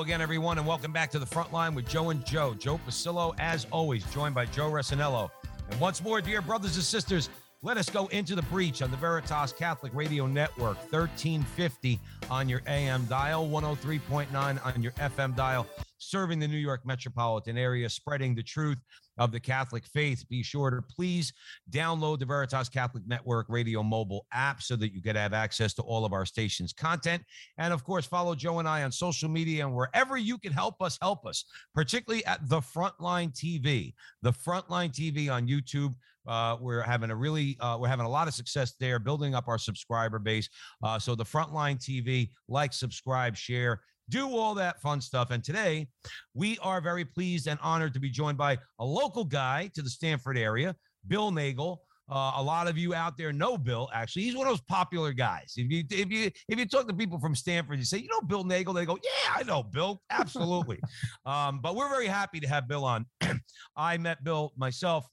[0.00, 2.54] Again, everyone, and welcome back to the front line with Joe and Joe.
[2.54, 5.30] Joe Pasillo, as always, joined by Joe Resinello.
[5.70, 7.28] And once more, dear brothers and sisters,
[7.60, 12.00] let us go into the breach on the Veritas Catholic Radio Network, 1350
[12.30, 15.66] on your AM dial, 103.9 on your FM dial,
[15.98, 18.78] serving the New York metropolitan area, spreading the truth
[19.20, 20.26] of the Catholic faith.
[20.28, 21.32] Be sure to please
[21.70, 25.82] download the Veritas Catholic Network radio mobile app so that you can have access to
[25.82, 27.22] all of our station's content.
[27.58, 30.80] And of course, follow Joe and I on social media and wherever you can help
[30.80, 35.94] us, help us, particularly at the Frontline TV, the Frontline TV on YouTube.
[36.26, 39.48] Uh, we're having a really, uh, we're having a lot of success there, building up
[39.48, 40.48] our subscriber base.
[40.82, 43.80] Uh, so the Frontline TV, like, subscribe, share,
[44.10, 45.30] do all that fun stuff.
[45.30, 45.88] And today,
[46.34, 49.90] we are very pleased and honored to be joined by a local guy to the
[49.90, 51.82] Stamford area, Bill Nagle.
[52.10, 53.88] Uh, a lot of you out there know Bill.
[53.94, 55.54] Actually, he's one of those popular guys.
[55.56, 58.20] If you if you if you talk to people from Stamford, you say, you know,
[58.22, 58.74] Bill Nagle.
[58.74, 60.02] They go, yeah, I know Bill.
[60.10, 60.80] Absolutely.
[61.24, 63.06] um, but we're very happy to have Bill on.
[63.76, 65.06] I met Bill myself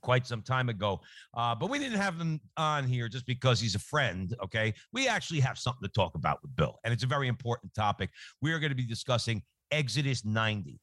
[0.00, 1.00] quite some time ago.
[1.34, 4.34] Uh, but we didn't have him on here just because he's a friend.
[4.42, 4.74] Okay.
[4.92, 8.10] We actually have something to talk about with Bill, and it's a very important topic.
[8.40, 10.78] We are going to be discussing Exodus 90.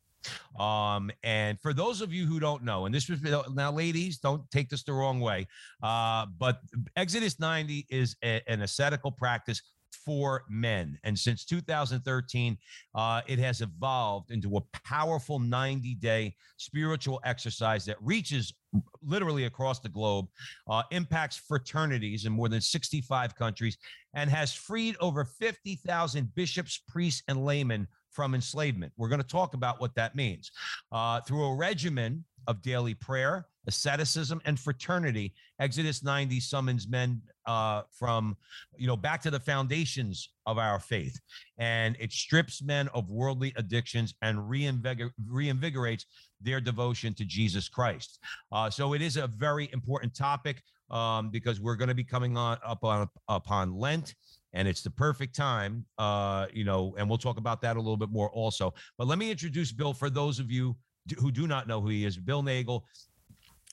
[0.60, 3.22] Um, and for those of you who don't know, and this was
[3.54, 5.48] now, ladies, don't take this the wrong way,
[5.82, 6.60] uh, but
[6.96, 9.62] Exodus 90 is a, an ascetical practice
[10.06, 10.98] for men.
[11.04, 12.58] And since 2013,
[12.96, 18.54] uh, it has evolved into a powerful 90 day spiritual exercise that reaches
[19.02, 20.28] literally across the globe,
[20.70, 23.78] uh, impacts fraternities in more than 65 countries,
[24.14, 28.92] and has freed over 50,000 bishops, priests, and laymen from enslavement.
[28.98, 30.52] We're going to talk about what that means.
[30.92, 37.82] Uh, through a regimen of daily prayer, asceticism, and fraternity, Exodus 90 summons men uh,
[37.92, 38.38] from,
[38.78, 41.20] you know, back to the foundations of our faith.
[41.58, 46.06] And it strips men of worldly addictions and reinvigor- reinvigorates
[46.40, 48.20] their devotion to Jesus Christ.
[48.52, 50.62] Uh, so it is a very important topic
[50.92, 54.14] um, because we're going to be coming on up on upon Lent
[54.54, 57.96] and it's the perfect time uh you know and we'll talk about that a little
[57.96, 60.76] bit more also but let me introduce bill for those of you
[61.20, 62.84] who do not know who he is bill nagle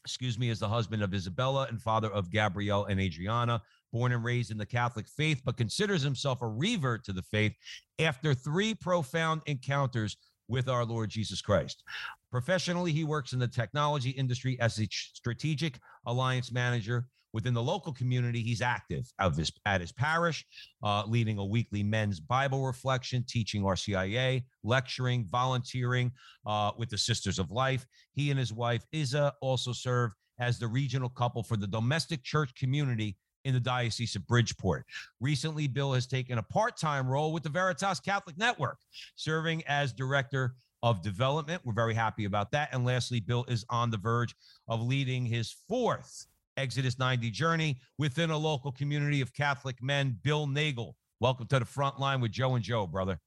[0.06, 3.61] excuse me is the husband of isabella and father of gabrielle and adriana
[3.93, 7.53] born and raised in the catholic faith but considers himself a revert to the faith
[7.99, 11.83] after three profound encounters with our lord jesus christ.
[12.31, 17.92] Professionally he works in the technology industry as a strategic alliance manager within the local
[17.92, 20.42] community, he's active his, at his parish,
[20.82, 26.10] uh, leading a weekly men's Bible reflection, teaching RCIA, lecturing, volunteering
[26.46, 27.84] uh, with the Sisters of Life.
[28.14, 32.54] He and his wife, Iza, also serve as the regional couple for the domestic church
[32.54, 34.86] community in the Diocese of Bridgeport.
[35.20, 38.78] Recently, Bill has taken a part time role with the Veritas Catholic Network,
[39.16, 41.60] serving as director of development.
[41.66, 42.70] We're very happy about that.
[42.72, 44.34] And lastly, Bill is on the verge
[44.69, 46.26] of leading his fourth
[46.56, 50.19] Exodus 90 journey within a local community of Catholic men.
[50.22, 53.19] Bill Nagle, welcome to the front line with Joe and Joe, brother.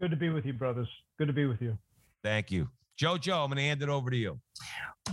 [0.00, 0.88] Good to be with you, brothers.
[1.18, 1.78] Good to be with you.
[2.24, 2.68] Thank you.
[2.96, 4.38] Joe, Joe, I'm going to hand it over to you.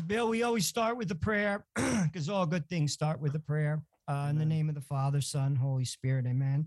[0.07, 1.65] Bill, we always start with the prayer
[2.03, 3.81] because all good things start with a prayer.
[4.07, 6.65] Uh, in the name of the Father, Son, Holy Spirit, amen.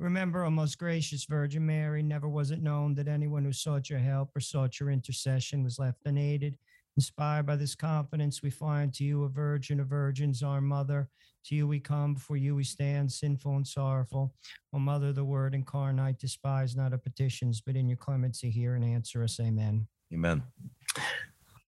[0.00, 4.00] Remember, O most gracious Virgin Mary, never was it known that anyone who sought your
[4.00, 6.58] help or sought your intercession was left unaided.
[6.96, 11.08] Inspired by this confidence, we find to you a virgin of virgins, our mother.
[11.46, 14.34] To you we come, before you we stand, sinful and sorrowful.
[14.74, 18.84] O Mother, the Word incarnate, despise not our petitions, but in your clemency hear and
[18.84, 19.40] answer us.
[19.40, 19.88] Amen.
[20.12, 20.42] Amen.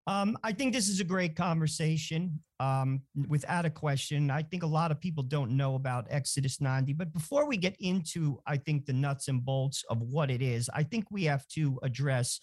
[0.07, 2.39] Um, I think this is a great conversation.
[2.61, 6.93] Um, without a question, I think a lot of people don't know about Exodus 90.
[6.93, 10.71] But before we get into, I think, the nuts and bolts of what it is,
[10.75, 12.41] I think we have to address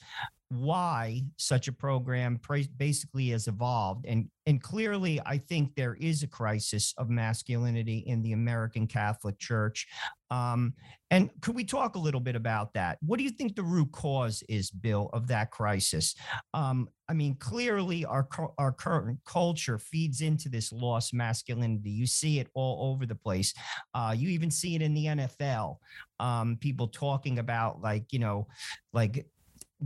[0.52, 2.38] why such a program
[2.76, 4.06] basically has evolved.
[4.06, 9.40] And and clearly i think there is a crisis of masculinity in the american catholic
[9.40, 9.88] church.
[10.30, 10.74] Um,
[11.10, 12.98] and could we talk a little bit about that?
[13.02, 16.16] What do you think the root cause is bill of that crisis?
[16.54, 18.28] Um, i mean clearly our
[18.58, 21.92] our current culture feeds into this lost masculinity.
[21.92, 23.54] You see it all over the place.
[23.94, 25.78] Uh, you even see it in the NFL.
[26.20, 28.48] Um, people talking about like you know,
[28.94, 29.28] like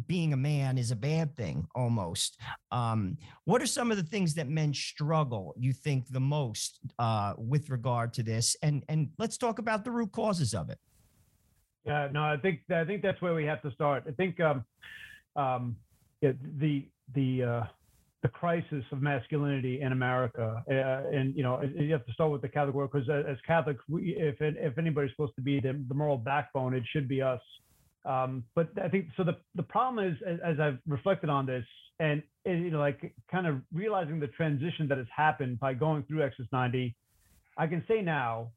[0.07, 2.39] being a man is a bad thing almost.
[2.71, 7.33] Um, what are some of the things that men struggle you think the most uh,
[7.38, 8.56] with regard to this?
[8.63, 10.79] And and let's talk about the root causes of it.
[11.85, 14.03] Yeah, no, I think I think that's where we have to start.
[14.07, 14.63] I think um,
[15.35, 15.75] um,
[16.21, 17.63] the the uh,
[18.25, 22.42] the crisis of masculinity in America, uh, and you know, you have to start with
[22.42, 25.94] the Catholic world because as Catholics, we, if if anybody's supposed to be the, the
[25.94, 27.39] moral backbone, it should be us.
[28.04, 29.24] Um, but I think so.
[29.24, 31.63] The the problem is, as, as I've reflected on this,
[32.00, 36.24] and you know, like kind of realizing the transition that has happened by going through
[36.24, 36.95] Exodus 90,
[37.60, 38.50] I can say now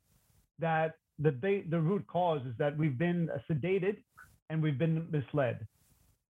[0.61, 3.99] that the the root cause is that we've been sedated
[4.49, 5.67] and we've been misled.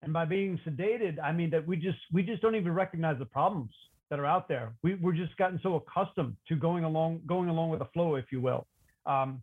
[0.02, 3.24] And by being sedated, I mean that we just we just don't even recognize the
[3.24, 3.70] problems
[4.10, 4.72] that are out there.
[4.82, 8.26] We we're just gotten so accustomed to going along going along with the flow, if
[8.30, 8.66] you will.
[9.06, 9.40] Um,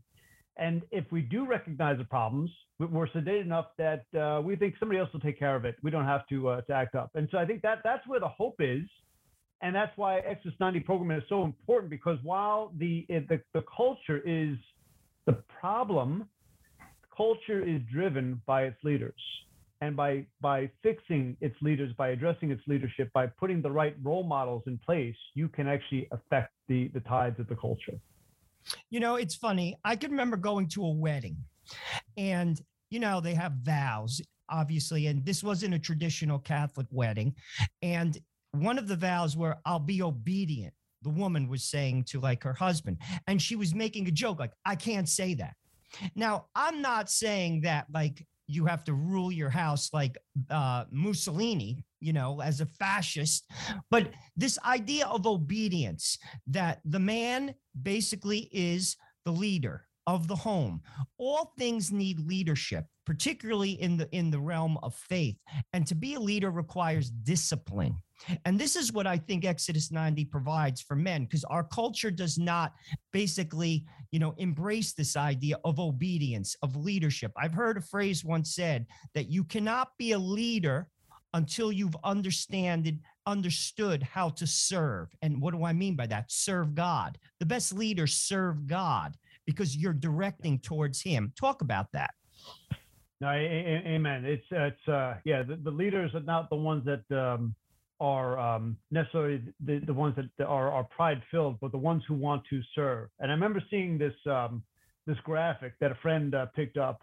[0.58, 2.50] and if we do recognize the problems,
[2.80, 5.76] we're sedated enough that uh, we think somebody else will take care of it.
[5.84, 7.12] We don't have to uh, to act up.
[7.16, 8.84] And so I think that that's where the hope is,
[9.62, 14.22] and that's why Exodus 90 program is so important because while the the, the culture
[14.26, 14.58] is
[15.26, 16.30] the problem,
[17.16, 19.14] culture is driven by its leaders.
[19.82, 24.24] And by, by fixing its leaders, by addressing its leadership, by putting the right role
[24.24, 28.00] models in place, you can actually affect the, the tides of the culture.
[28.90, 29.76] You know, it's funny.
[29.84, 31.38] I can remember going to a wedding
[32.18, 37.36] and, you know, they have vows, obviously, and this wasn't a traditional Catholic wedding.
[37.82, 38.18] And
[38.52, 40.74] one of the vows were, I'll be obedient
[41.06, 42.98] the woman was saying to like her husband.
[43.28, 45.54] And she was making a joke, like, I can't say that.
[46.16, 50.18] Now, I'm not saying that like you have to rule your house like
[50.50, 53.50] uh, Mussolini, you know, as a fascist.
[53.90, 60.82] But this idea of obedience that the man basically is the leader of the home.
[61.18, 65.38] All things need leadership, particularly in the in the realm of faith.
[65.74, 67.98] And to be a leader requires discipline.
[68.46, 72.38] And this is what I think Exodus 90 provides for men because our culture does
[72.38, 72.74] not
[73.12, 77.32] basically, you know, embrace this idea of obedience, of leadership.
[77.36, 78.86] I've heard a phrase once said
[79.16, 80.88] that you cannot be a leader
[81.34, 85.10] until you've understood understood how to serve.
[85.22, 86.32] And what do I mean by that?
[86.32, 87.18] Serve God.
[87.40, 91.32] The best leaders serve God because you're directing towards him.
[91.40, 92.12] Talk about that.
[93.22, 94.26] No, amen.
[94.26, 97.56] It's it's uh yeah, the, the leaders are not the ones that um
[98.00, 102.14] are um, necessarily the, the ones that are, are pride filled, but the ones who
[102.14, 103.10] want to serve.
[103.20, 104.64] And I remember seeing this um,
[105.08, 107.02] this graphic that a friend uh, picked up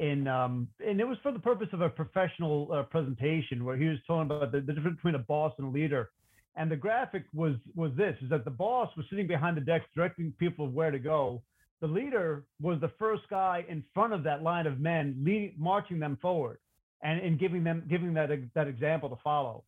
[0.00, 3.86] in um, and it was for the purpose of a professional uh, presentation where he
[3.86, 6.10] was talking about the, the difference between a boss and a leader.
[6.56, 9.84] And the graphic was was this: is that the boss was sitting behind the desk
[9.94, 11.42] directing people where to go.
[11.84, 15.98] The leader was the first guy in front of that line of men, leading, marching
[15.98, 16.56] them forward,
[17.02, 19.64] and, and giving them giving that that example to follow.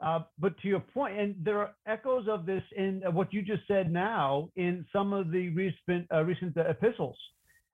[0.00, 3.42] Uh, but to your point, and there are echoes of this in uh, what you
[3.42, 7.18] just said now in some of the recent uh, recent epistles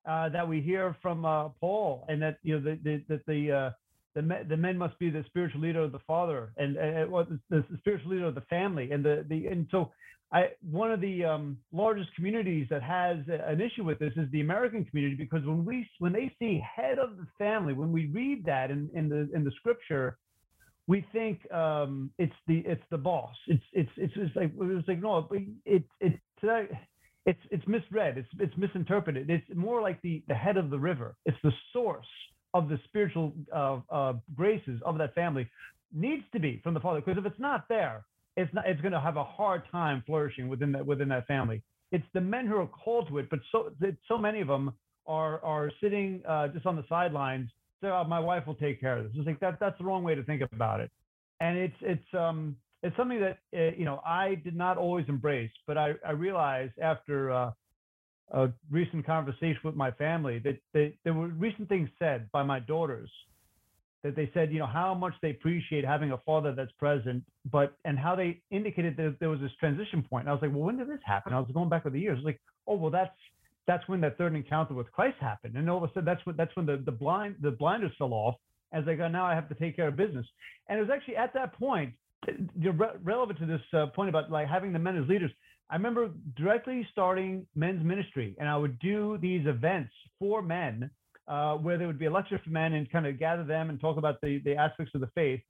[0.08, 3.75] uh, that we hear from uh, Paul, and that you know that the, the, the
[4.17, 7.38] the, men, the men must be the spiritual leader of the father and, and the,
[7.49, 9.93] the, spiritual leader of the family, and the the and so
[10.34, 14.41] I one of the um, largest communities that has an issue with this is the
[14.43, 18.44] American community because when we when they see head of the family, when we read
[18.44, 20.19] that in, in the in the scripture
[20.86, 23.34] we think um, it's the it's the boss.
[23.46, 25.26] It's it's it's just like it's like no,
[25.64, 26.19] it it
[27.26, 28.19] it's it's misread.
[28.19, 29.31] It's it's misinterpreted.
[29.31, 31.17] It's more like the the head of the river.
[31.24, 32.06] It's the source
[32.53, 35.48] of the spiritual uh, uh, graces of that family.
[35.93, 38.05] Needs to be from the father because if it's not there,
[38.36, 38.67] it's not.
[38.67, 41.62] It's going to have a hard time flourishing within that within that family.
[41.93, 43.70] It's the men who are called to it, but so
[44.08, 44.72] so many of them
[45.06, 47.50] are are sitting uh, just on the sidelines
[47.86, 49.12] oh, my wife will take care of this.
[49.17, 49.58] It's like that.
[49.60, 50.91] That's the wrong way to think about it.
[51.41, 55.50] And it's it's um it's something that uh, you know I did not always embrace,
[55.67, 57.50] but I I realized after uh,
[58.31, 62.60] a recent conversation with my family that they, there were recent things said by my
[62.60, 63.10] daughters
[64.05, 67.77] that they said you know how much they appreciate having a father that's present, but
[67.84, 70.25] and how they indicated that there was this transition point.
[70.25, 71.32] And I was like, well, when did this happen?
[71.32, 72.20] I was going back with the years.
[72.23, 73.17] Like, oh well, that's
[73.67, 75.56] that's when that third encounter with Christ happened.
[75.56, 78.13] And all of a sudden, that's when that's when the, the blind the blinders fell
[78.13, 78.37] off
[78.75, 80.27] as they go, now I have to take care of business.
[80.69, 81.94] And it was actually at that point,
[83.05, 85.31] relevant to this uh, point about like having the men as leaders.
[85.70, 90.91] I remember directly starting men's ministry, and I would do these events for men,
[91.28, 93.81] uh, where there would be a lecture for men and kind of gather them and
[93.81, 95.40] talk about the the aspects of the faith.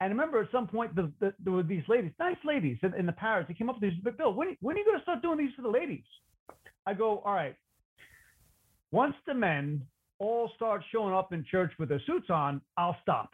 [0.00, 2.94] And I remember at some point the, the, there were these ladies, nice ladies in,
[2.94, 3.46] in the parish.
[3.48, 5.38] They came up to me, but Bill, when, when are you going to start doing
[5.38, 6.02] these for the ladies?
[6.84, 7.56] I go, all right.
[8.90, 9.82] Once the men
[10.18, 13.30] all start showing up in church with their suits on, I'll stop.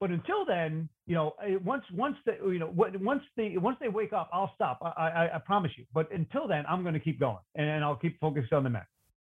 [0.00, 3.88] But until then, you know, eh, once once they you know once they once they
[3.88, 4.80] wake up, I'll stop.
[4.82, 5.84] I I, I promise you.
[5.94, 8.82] But until then, I'm going to keep going, and I'll keep focused on the men.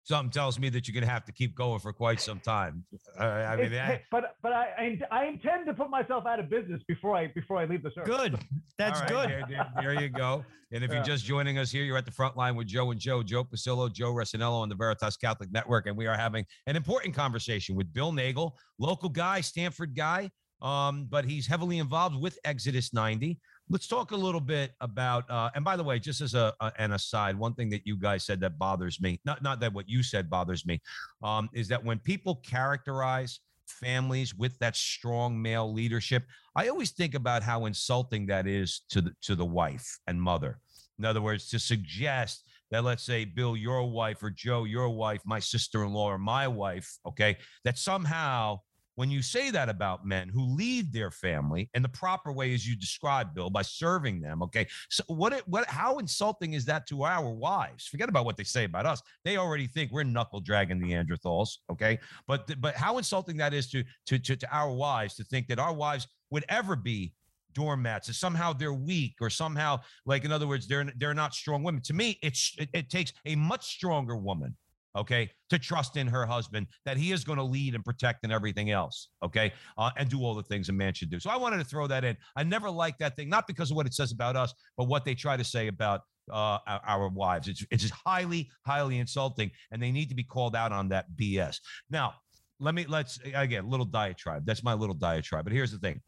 [0.05, 2.85] Something tells me that you're going to have to keep going for quite some time.
[3.19, 6.81] Uh, I mean, I, but but I, I intend to put myself out of business
[6.89, 8.17] before I before I leave the service.
[8.17, 8.39] Good.
[8.79, 9.29] That's right, good.
[9.29, 10.45] There, there- there you go.
[10.73, 10.97] And if Yeah.
[10.99, 13.45] you're just joining us here, you're at the front line with Joe and Joe, Joe
[13.45, 15.87] Pasillo, Joe Resinello on the Veritas Catholic Network.
[15.87, 20.31] And we are having an important conversation with Bill Nagle, local guy, Stamford guy,
[20.63, 23.39] um, but he's heavily involved with Exodus 90.
[23.73, 26.73] Let's talk a little bit about, uh, and by the way, just as a, a
[26.79, 29.89] an aside, one thing that you guys said that bothers me, not not that what
[29.89, 30.81] you said bothers me,
[31.23, 36.25] um, is that when people characterize families with that strong male leadership,
[36.57, 40.59] I always think about how insulting that is to the to the wife and mother.
[40.99, 45.21] In other words, to suggest that let's say Bill, your wife, or Joe, your wife,
[45.25, 48.59] my sister-in-law, or my wife, okay, that somehow
[49.01, 52.69] when you say that about men who lead their family in the proper way as
[52.69, 54.67] you described, Bill, by serving them, okay.
[54.91, 57.87] So what it what how insulting is that to our wives?
[57.87, 59.01] Forget about what they say about us.
[59.25, 61.99] They already think we're knuckle dragging Neanderthals, okay?
[62.29, 65.59] But but how insulting that is to to to, to our wives to think that
[65.59, 67.15] our wives would ever be
[67.55, 71.65] doormats that somehow they're weak or somehow like in other words they're they're not strong
[71.65, 74.55] women to me it's it, it takes a much stronger woman
[74.97, 78.33] okay to trust in her husband that he is going to lead and protect and
[78.33, 81.21] everything else okay uh, and do all the things a man should do.
[81.21, 82.17] So i wanted to throw that in.
[82.37, 85.05] I never liked that thing not because of what it says about us but what
[85.05, 87.49] they try to say about uh, our, our wives.
[87.49, 91.59] It's it's highly highly insulting and they need to be called out on that bs
[91.91, 92.15] now
[92.61, 94.45] let me let's again little diatribe.
[94.45, 95.45] That's my little diatribe.
[95.45, 96.01] But here's the thing.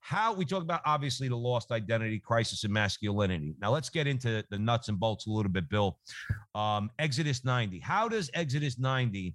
[0.00, 3.54] How we talk about obviously the lost identity crisis and masculinity.
[3.60, 5.98] Now let's get into the nuts and bolts a little bit bill.
[6.54, 9.34] Um, exodus 90 how does exodus 90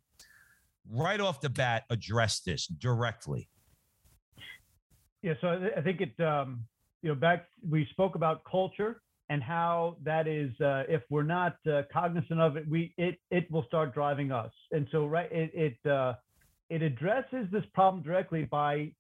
[0.90, 3.48] right off the bat address this directly?
[5.22, 6.66] Yeah, so I, think it, um,
[7.02, 11.56] you know, back we spoke about culture and how that is, uh, if we're not
[11.72, 14.52] uh, cognizant of it, we it it will start driving us.
[14.72, 16.16] And so, right, it it uh,
[16.74, 18.92] it addresses this problem directly by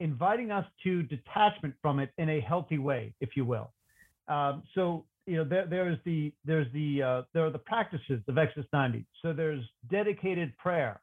[0.00, 3.72] inviting us to detachment from it in a healthy way, if you will.
[4.28, 8.38] Um, so you know, there, there's the there's the uh, there are the practices of
[8.38, 9.04] Exodus 90.
[9.22, 11.00] So there's dedicated prayer,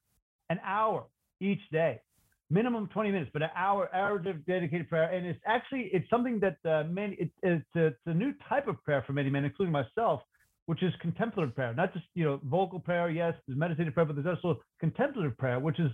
[0.50, 1.06] an hour
[1.40, 2.02] each day
[2.50, 5.12] minimum 20 minutes, but an hour, hour of dedicated prayer.
[5.12, 8.68] And it's actually, it's something that uh, many, it, it's, a, it's a new type
[8.68, 10.22] of prayer for many men, including myself,
[10.66, 13.10] which is contemplative prayer, not just, you know, vocal prayer.
[13.10, 15.92] Yes, there's meditative prayer, but there's also contemplative prayer, which is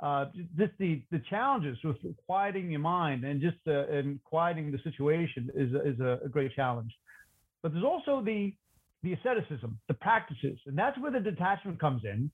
[0.00, 0.26] uh,
[0.58, 5.50] just the, the challenges with quieting your mind and just uh, and quieting the situation
[5.54, 6.92] is, is a, a great challenge.
[7.62, 8.54] But there's also the,
[9.02, 12.30] the asceticism, the practices, and that's where the detachment comes in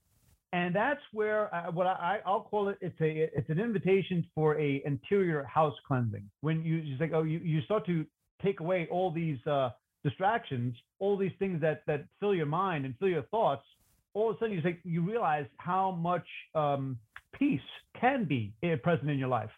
[0.53, 2.77] and that's where uh, what I, I'll call it.
[2.81, 6.29] It's a it's an invitation for a interior house cleansing.
[6.41, 8.05] When you just like oh you, you start to
[8.43, 9.69] take away all these uh,
[10.03, 13.63] distractions, all these things that that fill your mind and fill your thoughts.
[14.13, 16.97] All of a sudden you say you realize how much um,
[17.33, 17.61] peace
[17.99, 19.49] can be uh, present in your life.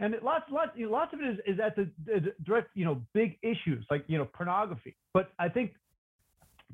[0.00, 2.70] And it, lots, lots, you know, lots of it is, is at the, the direct,
[2.74, 4.94] you know, big issues like you know pornography.
[5.12, 5.72] But I think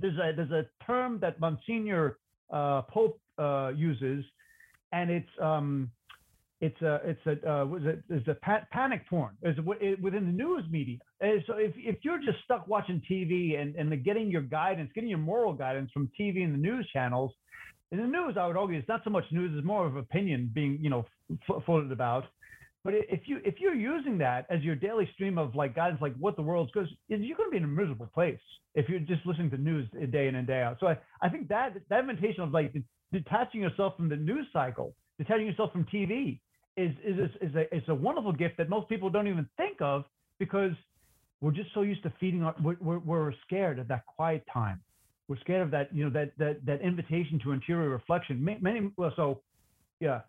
[0.00, 2.18] there's a there's a term that Monsignor
[2.52, 4.24] uh, Pope uh, uses,
[4.92, 5.90] and it's um,
[6.64, 10.32] it's a it's a uh, was it is a pa- panic porn is within the
[10.32, 10.98] news media.
[11.20, 15.10] And so if if you're just stuck watching TV and and getting your guidance, getting
[15.10, 17.32] your moral guidance from TV and the news channels,
[17.92, 20.50] in the news, I would argue it's not so much news; it's more of opinion
[20.54, 21.04] being you know
[21.48, 22.24] f- floated about.
[22.82, 26.16] But if you if you're using that as your daily stream of like guidance, like
[26.16, 28.40] what the world's goes, you're going to be in a miserable place
[28.74, 30.78] if you're just listening to news day in and day out.
[30.80, 32.74] So I, I think that that invitation of like
[33.12, 36.40] detaching yourself from the news cycle, detaching yourself from TV
[36.76, 40.04] is is is a is a wonderful gift that most people don't even think of
[40.38, 40.72] because
[41.40, 44.80] we're just so used to feeding our we're, we're, scared of that quiet time.
[45.28, 48.44] We're scared of that you know that that that invitation to interior reflection.
[48.60, 49.40] Many well so
[50.00, 50.20] yeah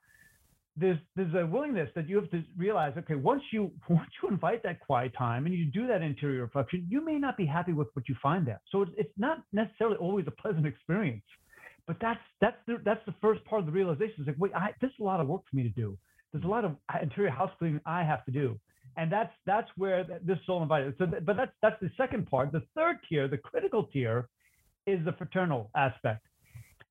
[0.78, 4.62] there's there's a willingness that you have to realize okay once you once you invite
[4.64, 7.88] that quiet time and you do that interior reflection you may not be happy with
[7.94, 11.24] what you find there so it's, it's not necessarily always a pleasant experience
[11.88, 14.72] but that's that's the that's the first part of the realization it's like wait I,
[14.82, 15.98] there's a lot of work for me to do
[16.36, 18.60] there's a lot of interior house cleaning i have to do.
[18.98, 20.96] And that's that's where this is all invited.
[21.00, 22.52] So but that's that's the second part.
[22.54, 24.30] The third tier the critical tier
[24.88, 26.28] is the fraternal aspect.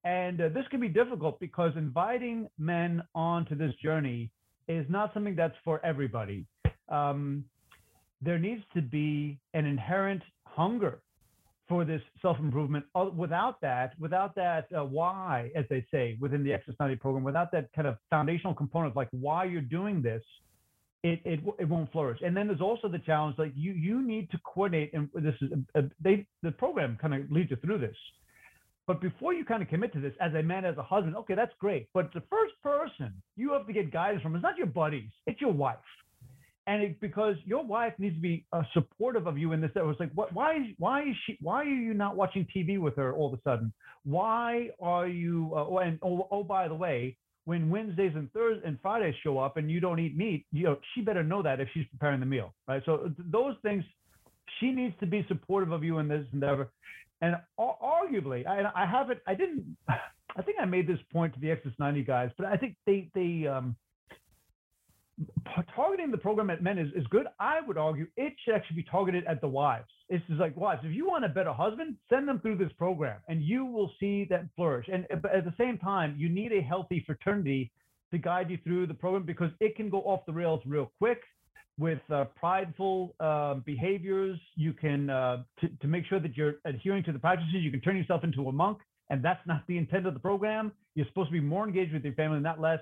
[0.05, 4.33] And uh, this can be difficult because inviting men onto this journey
[4.69, 6.47] is not something that's for everybody.
[6.91, 7.45] um,
[8.23, 11.03] there needs to be an inherent hunger
[11.69, 12.85] for this self-improvement.
[12.95, 17.25] Uh, Without that, without that uh, why, as they say within the Exodus 90 program,
[17.25, 20.23] without that kind of foundational component, like why you're doing this,
[21.03, 22.21] it, it it won't flourish.
[22.25, 25.51] And then there's also the challenge, like you you need to coordinate, and this is
[25.75, 27.97] uh, they the program kind of leads you through this.
[28.87, 31.35] But before you kind of commit to this as a man, as a husband, okay,
[31.35, 31.89] that's great.
[31.95, 35.41] But the first person you have to get guidance from is not your buddies, it's
[35.41, 35.77] your wife
[36.67, 39.85] and it, because your wife needs to be uh, supportive of you in this that
[39.85, 42.97] was like what why is why is she why are you not watching tv with
[42.97, 43.73] her all of a sudden?
[44.05, 48.63] Why are you uh, oh, and oh, oh by the way when wednesdays and thursdays
[48.67, 51.61] and fridays show up and you don't eat meat you know she better know that
[51.61, 52.83] if she's preparing the meal right?
[52.87, 53.85] So th- those things
[54.61, 56.71] she needs to be supportive of you in this endeavor.
[57.21, 61.41] And ar- arguably I, I haven't i didn't i think i made this point to
[61.41, 63.77] the exodus 90 guys but i think they they um
[65.75, 67.27] targeting the program at men is, is good.
[67.39, 69.89] I would argue it should actually be targeted at the wives.
[70.09, 73.21] It's just like wives, if you want a better husband, send them through this program
[73.29, 74.89] and you will see that flourish.
[74.93, 77.71] And but at the same time, you need a healthy fraternity
[78.13, 81.21] to guide you through the program because it can go off the rails real quick
[81.79, 84.39] with uh, prideful uh, behaviors.
[84.57, 87.81] You can, uh, to, to make sure that you're adhering to the practices, you can
[87.81, 88.79] turn yourself into a monk.
[89.11, 90.73] And that's not the intent of the program.
[90.95, 92.79] You're supposed to be more engaged with your family, not less.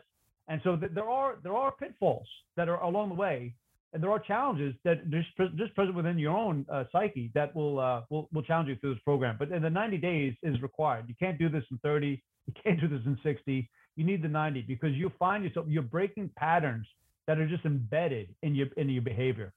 [0.48, 3.54] And so th- there are there are pitfalls that are along the way,
[3.92, 7.78] and there are challenges that just just present within your own uh, psyche that will,
[7.78, 9.36] uh, will will challenge you through this program.
[9.38, 11.04] But in the 90 days is required.
[11.08, 12.22] You can't do this in 30.
[12.46, 13.70] You can't do this in 60.
[13.96, 16.86] You need the 90 because you find yourself you're breaking patterns
[17.26, 19.52] that are just embedded in your in your behavior.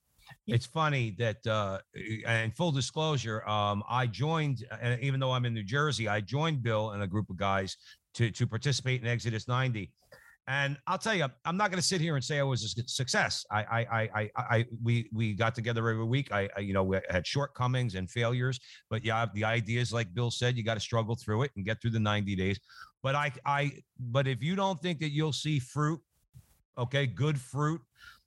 [0.47, 1.79] It's funny that, uh,
[2.25, 6.63] and full disclosure, um, I joined, uh, even though I'm in New Jersey, I joined
[6.63, 7.77] Bill and a group of guys
[8.15, 9.91] to to participate in Exodus 90.
[10.47, 12.87] And I'll tell you, I'm not going to sit here and say I was a
[12.87, 13.43] success.
[13.49, 16.31] I, I, I, I, we, we got together every week.
[16.31, 18.59] I, I, you know, we had shortcomings and failures,
[18.89, 21.65] but yeah, the idea is like Bill said, you got to struggle through it and
[21.65, 22.59] get through the 90 days.
[23.01, 25.99] But I, I, but if you don't think that you'll see fruit,
[26.77, 27.81] okay, good fruit,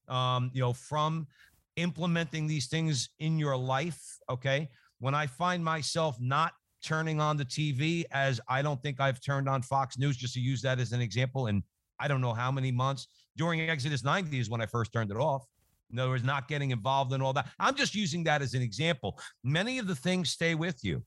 [0.09, 1.29] um, you know, from
[1.77, 6.53] implementing these things in your life, okay, when I find myself not
[6.83, 10.41] turning on the TV as I don't think I've turned on Fox News, just to
[10.41, 11.63] use that as an example, and
[11.99, 15.17] I don't know how many months during Exodus 90 is when I first turned it
[15.17, 15.45] off.
[15.91, 17.49] In other words, not getting involved in all that.
[17.59, 19.19] I'm just using that as an example.
[19.43, 21.03] Many of the things stay with you.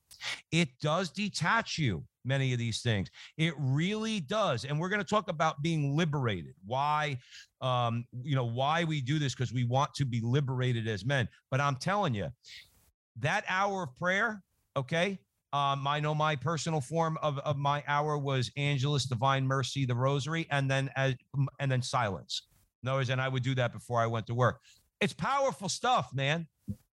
[0.52, 3.10] It does detach you, many of these things.
[3.38, 4.66] It really does.
[4.66, 6.56] And we're going to talk about being liberated.
[6.66, 7.20] Why,
[7.62, 11.28] um, you know, why we do this, because we want to be liberated as men.
[11.52, 12.30] But I'm telling you,
[13.20, 14.42] that hour of prayer,
[14.76, 15.20] okay,
[15.54, 19.96] um, I know my personal form of, of my hour was Angelus, Divine Mercy, the
[19.96, 21.16] Rosary, and then as
[21.60, 22.48] and then silence.
[22.84, 24.60] No, and I would do that before I went to work.
[25.02, 26.48] It's powerful stuff, man.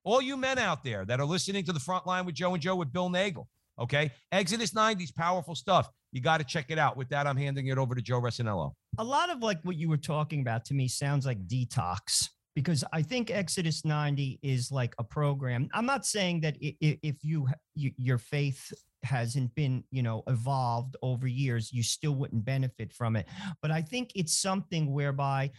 [0.05, 2.63] All you men out there that are listening to the front line with Joe and
[2.63, 4.11] Joe with Bill Nagle, okay?
[4.33, 5.89] Exodus 90s, powerful stuff.
[6.13, 6.97] You got to check it out.
[6.97, 8.73] With that, I'm handing it over to Joe Resinello.
[8.99, 12.83] A lot of like what you were talking about to me sounds like detox because
[12.93, 15.69] I think Exodus 90 is like a program.
[15.73, 18.73] I'm not saying that if you, you your faith
[19.05, 23.27] hasn't been you know evolved over years you still wouldn't benefit from it.
[23.63, 25.53] But i think it's something whereby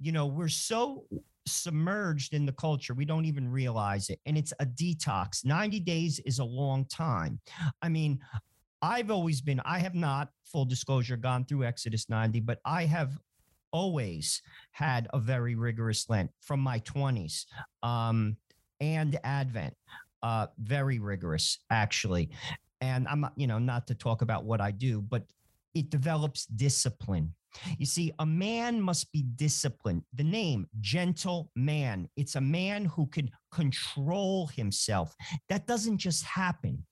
[0.00, 1.04] you know we're so
[1.46, 5.44] submerged in the culture we don't even realize it and it's a detox.
[5.44, 7.38] 90 days is a long time.
[7.82, 8.18] I mean
[8.82, 13.18] i've always been i have not full disclosure gone through exodus 90 but i have
[13.72, 17.44] always had a very rigorous Lent from my 20s
[17.82, 18.36] um,
[18.80, 19.74] and Advent.
[20.22, 22.30] Uh, very rigorous, actually.
[22.80, 25.22] And I'm, you know, not to talk about what I do, but
[25.74, 27.34] it develops discipline.
[27.78, 30.02] You see, a man must be disciplined.
[30.14, 35.14] The name, gentle man, it's a man who can control himself.
[35.48, 36.84] That doesn't just happen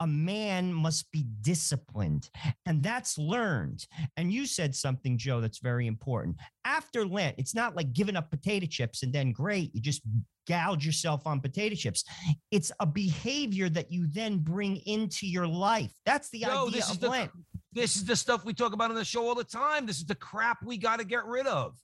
[0.00, 2.30] a man must be disciplined,
[2.66, 3.86] and that's learned.
[4.16, 6.36] And you said something, Joe, that's very important.
[6.64, 10.02] After Lent, it's not like giving up potato chips and then great, you just
[10.48, 12.04] gouge yourself on potato chips.
[12.50, 15.92] It's a behavior that you then bring into your life.
[16.06, 17.30] That's the idea of the, Lent.
[17.72, 19.86] This is the stuff we talk about on the show all the time.
[19.86, 21.76] This is the crap we got to get rid of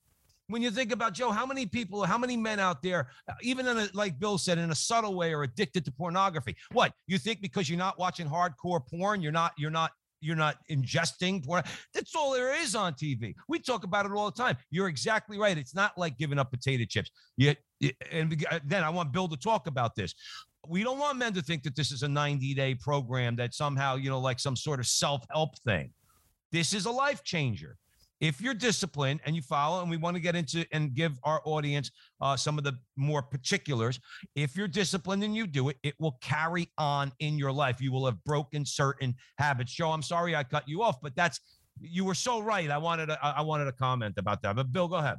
[0.49, 3.67] when you think about Joe, how many people, how many men out there, uh, even
[3.67, 6.57] in a, like Bill said, in a subtle way, are addicted to pornography?
[6.73, 10.57] What you think because you're not watching hardcore porn, you're not, you're not, you're not
[10.71, 11.63] ingesting porn.
[11.95, 13.35] That's all there is on TV.
[13.49, 14.57] We talk about it all the time.
[14.71, 15.57] You're exactly right.
[15.57, 17.11] It's not like giving up potato chips.
[17.37, 17.55] You,
[18.11, 20.15] and uh, then I want Bill to talk about this.
[20.67, 23.97] We don't want men to think that this is a 90 day program that somehow,
[23.97, 25.91] you know, like some sort of self help thing.
[26.53, 27.77] This is a life changer
[28.25, 31.43] if you're disciplined and you follow, and we want to get into and give our
[31.45, 31.91] audience
[32.23, 34.01] uh, some of the more particulars,
[34.35, 37.83] if you're disciplined and you do it, it will carry on in your life.
[37.83, 39.75] You will have broken certain habits.
[39.75, 41.39] Joe, I'm sorry I cut you off, but that's
[41.79, 42.71] you were so right.
[42.71, 44.57] I wanted to, I wanted to comment about that.
[44.57, 45.19] But Bill, go ahead.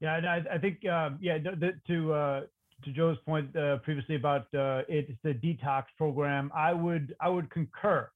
[0.00, 2.40] Yeah, and I, I think um, yeah the, to uh,
[2.82, 6.50] to Joe's point uh, previously about uh, it's the detox program.
[6.56, 8.10] I would I would concur.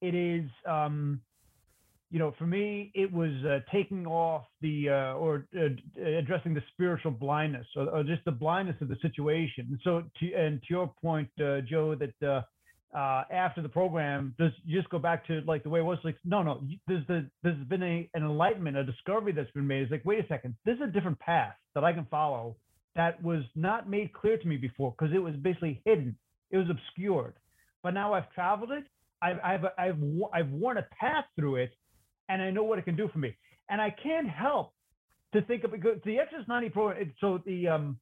[0.00, 1.20] It is um,
[2.10, 6.62] you know for me it was uh, taking off the uh, or uh, addressing the
[6.72, 9.78] spiritual blindness or, or, just the blindness of the situation.
[9.84, 12.44] So to and to your point, Joe, that
[12.94, 15.98] uh, after the program, does you just go back to like the way it was?
[16.04, 19.82] Like, no, no, there's the there's been a an enlightenment, a discovery that's been made.
[19.82, 22.56] It's like, wait a second, there's a different path that I can follow
[22.96, 26.16] that was not made clear to me before because it was basically hidden,
[26.50, 27.34] it was obscured.
[27.82, 28.84] But now I've traveled it,
[29.20, 29.96] I've I've I've
[30.32, 31.72] I've worn a path through it,
[32.28, 33.36] and I know what it can do for me.
[33.70, 34.72] And I can't help
[35.32, 37.12] to think of because the Exodus 90 program.
[37.20, 37.98] So the um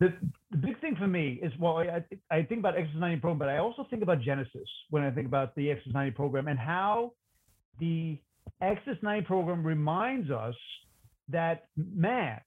[0.00, 0.12] the,
[0.52, 3.48] the big thing for me is well, I, I think about Exodus 90 program, but
[3.48, 7.12] I also think about Genesis when I think about the Exodus 90 program and how
[7.80, 8.18] the
[8.60, 10.54] Exodus 90 program reminds us
[11.28, 12.40] that man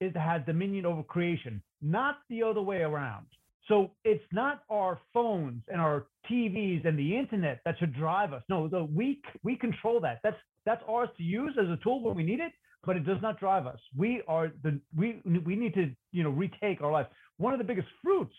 [0.00, 3.26] is has dominion over creation, not the other way around.
[3.70, 8.42] So it's not our phones and our TVs and the internet that should drive us.
[8.50, 10.18] No, the, we we control that.
[10.22, 12.52] That's that's ours to use as a tool when we need it
[12.84, 13.78] but it does not drive us.
[13.96, 17.06] We are the we we need to you know retake our life.
[17.36, 18.34] One of the biggest fruits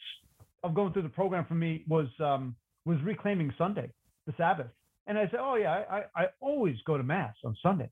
[0.63, 3.91] of going through the program for me was um, was reclaiming Sunday,
[4.25, 4.67] the Sabbath.
[5.07, 7.89] And I said, oh yeah, I, I always go to mass on Sunday,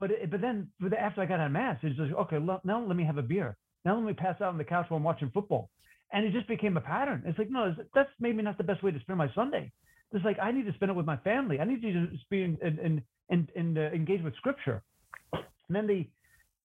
[0.00, 2.38] but it, but then after I got out of mass, it's just okay.
[2.38, 3.56] Now let me have a beer.
[3.84, 5.70] Now let me pass out on the couch while I'm watching football,
[6.12, 7.22] and it just became a pattern.
[7.26, 9.72] It's like no, that's maybe not the best way to spend my Sunday.
[10.12, 11.60] It's like I need to spend it with my family.
[11.60, 14.82] I need to be in, in, in, in, uh, engage with Scripture.
[15.32, 16.06] And then the,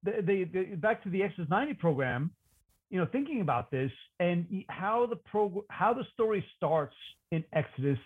[0.04, 2.32] the, the, the back to the Exodus 90 program,
[2.90, 6.96] you know, thinking about this and how the pro, how the story starts
[7.32, 7.98] in Exodus,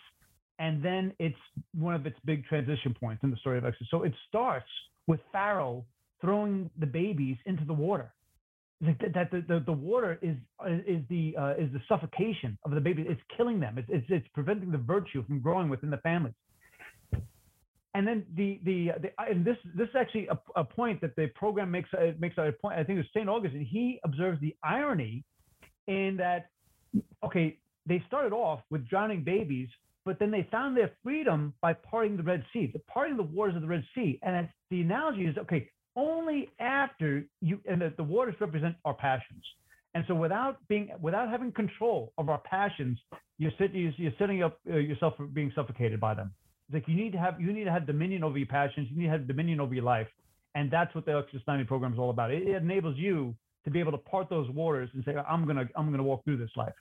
[0.60, 1.36] and then it's
[1.74, 3.88] one of its big transition points in the story of Exodus.
[3.92, 4.70] So it starts
[5.08, 5.86] with Pharaoh
[6.22, 8.14] throwing the babies into the water.
[8.82, 10.36] That the, the, the water is
[10.86, 13.06] is the uh, is the suffocation of the baby.
[13.08, 13.78] It's killing them.
[13.78, 16.34] It's, it's it's preventing the virtue from growing within the families
[17.96, 21.28] and then the the, the and this this is actually a, a point that the
[21.28, 22.78] program makes uh, makes a point.
[22.78, 23.66] I think it's Saint Augustine.
[23.66, 25.24] He observes the irony
[25.88, 26.50] in that
[27.24, 29.70] okay, they started off with drowning babies,
[30.04, 33.34] but then they found their freedom by parting the Red Sea, the parting of the
[33.34, 34.20] waters of the Red Sea.
[34.24, 39.44] And the analogy is okay, only after you and the, the waters represent our passions.
[39.94, 43.00] And so, without being, without having control of our passions,
[43.38, 46.34] you're, sitting, you're setting up uh, yourself for being suffocated by them.
[46.68, 48.88] It's like you need to have you need to have dominion over your passions.
[48.92, 50.08] You need to have dominion over your life,
[50.56, 52.32] and that's what the Exodus 90 program is all about.
[52.32, 55.70] It, it enables you to be able to part those waters and say, I'm gonna
[55.76, 56.74] I'm gonna walk through this life.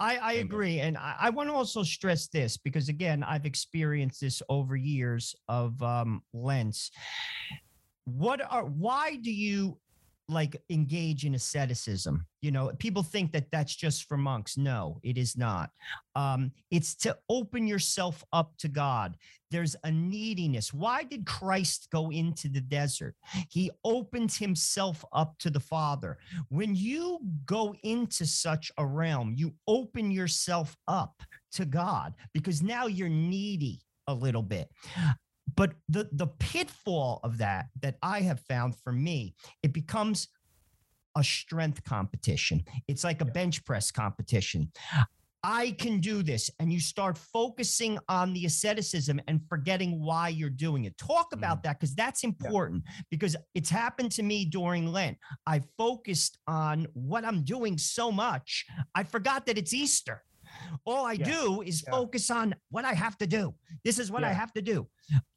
[0.00, 0.80] I, I agree.
[0.80, 5.34] And I, I want to also stress this because, again, I've experienced this over years
[5.48, 6.90] of um, Lent.
[8.06, 9.78] What are, why do you
[10.28, 12.26] like engage in asceticism.
[12.42, 14.56] You know, people think that that's just for monks.
[14.56, 15.70] No, it is not.
[16.14, 19.16] Um, it's to open yourself up to God.
[19.50, 20.74] There's a neediness.
[20.74, 23.14] Why did Christ go into the desert?
[23.50, 26.18] He opened himself up to the Father.
[26.48, 32.86] When you go into such a realm, you open yourself up to God because now
[32.86, 34.68] you're needy a little bit
[35.56, 40.28] but the the pitfall of that that i have found for me it becomes
[41.16, 44.70] a strength competition it's like a bench press competition
[45.48, 46.50] I can do this.
[46.58, 50.98] And you start focusing on the asceticism and forgetting why you're doing it.
[50.98, 51.62] Talk about mm.
[51.62, 53.02] that because that's important yeah.
[53.10, 55.18] because it's happened to me during Lent.
[55.46, 58.66] I focused on what I'm doing so much,
[58.96, 60.24] I forgot that it's Easter.
[60.84, 61.24] All I yeah.
[61.24, 61.92] do is yeah.
[61.92, 63.54] focus on what I have to do.
[63.84, 64.28] This is what yeah.
[64.28, 64.86] I have to do.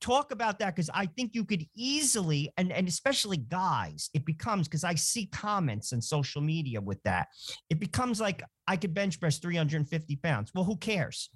[0.01, 4.67] Talk about that because I think you could easily, and, and especially guys, it becomes
[4.67, 7.27] because I see comments on social media with that.
[7.69, 10.51] It becomes like I could bench press 350 pounds.
[10.53, 11.29] Well, who cares?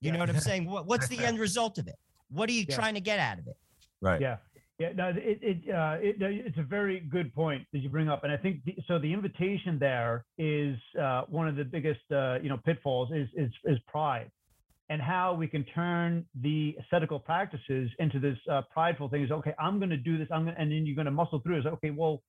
[0.00, 0.68] You know what I'm saying?
[0.68, 1.96] What, what's the end result of it?
[2.28, 3.56] What are you trying to get out of it?
[4.00, 4.20] Right.
[4.20, 4.38] Yeah.
[4.82, 8.24] Yeah, no, it, it, uh, it, it's a very good point that you bring up,
[8.24, 8.98] and I think the, so.
[8.98, 13.52] The invitation there is uh, one of the biggest, uh, you know, pitfalls is, is
[13.64, 14.28] is pride,
[14.90, 19.22] and how we can turn the ascetical practices into this uh, prideful thing.
[19.22, 21.38] Is okay, I'm going to do this, I'm gonna, and then you're going to muscle
[21.44, 21.60] through.
[21.60, 22.20] Is okay, well,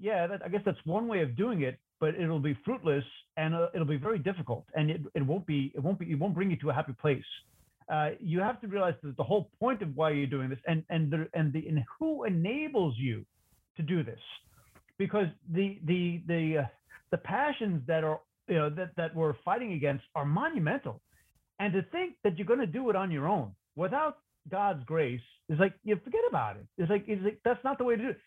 [0.00, 3.04] yeah, that, I guess that's one way of doing it, but it'll be fruitless
[3.36, 6.18] and uh, it'll be very difficult, and it, it won't be it won't be it
[6.18, 7.30] won't bring you to a happy place.
[7.88, 10.82] Uh, you have to realize that the whole point of why you're doing this and
[10.90, 13.24] and the and the and who enables you
[13.76, 14.18] to do this.
[14.98, 16.66] Because the the the uh,
[17.10, 21.00] the passions that are you know that that we're fighting against are monumental.
[21.58, 24.18] And to think that you're going to do it on your own without
[24.50, 26.66] god's grace is like you forget about it.
[26.78, 28.18] It's like it's like that's not the way to do it.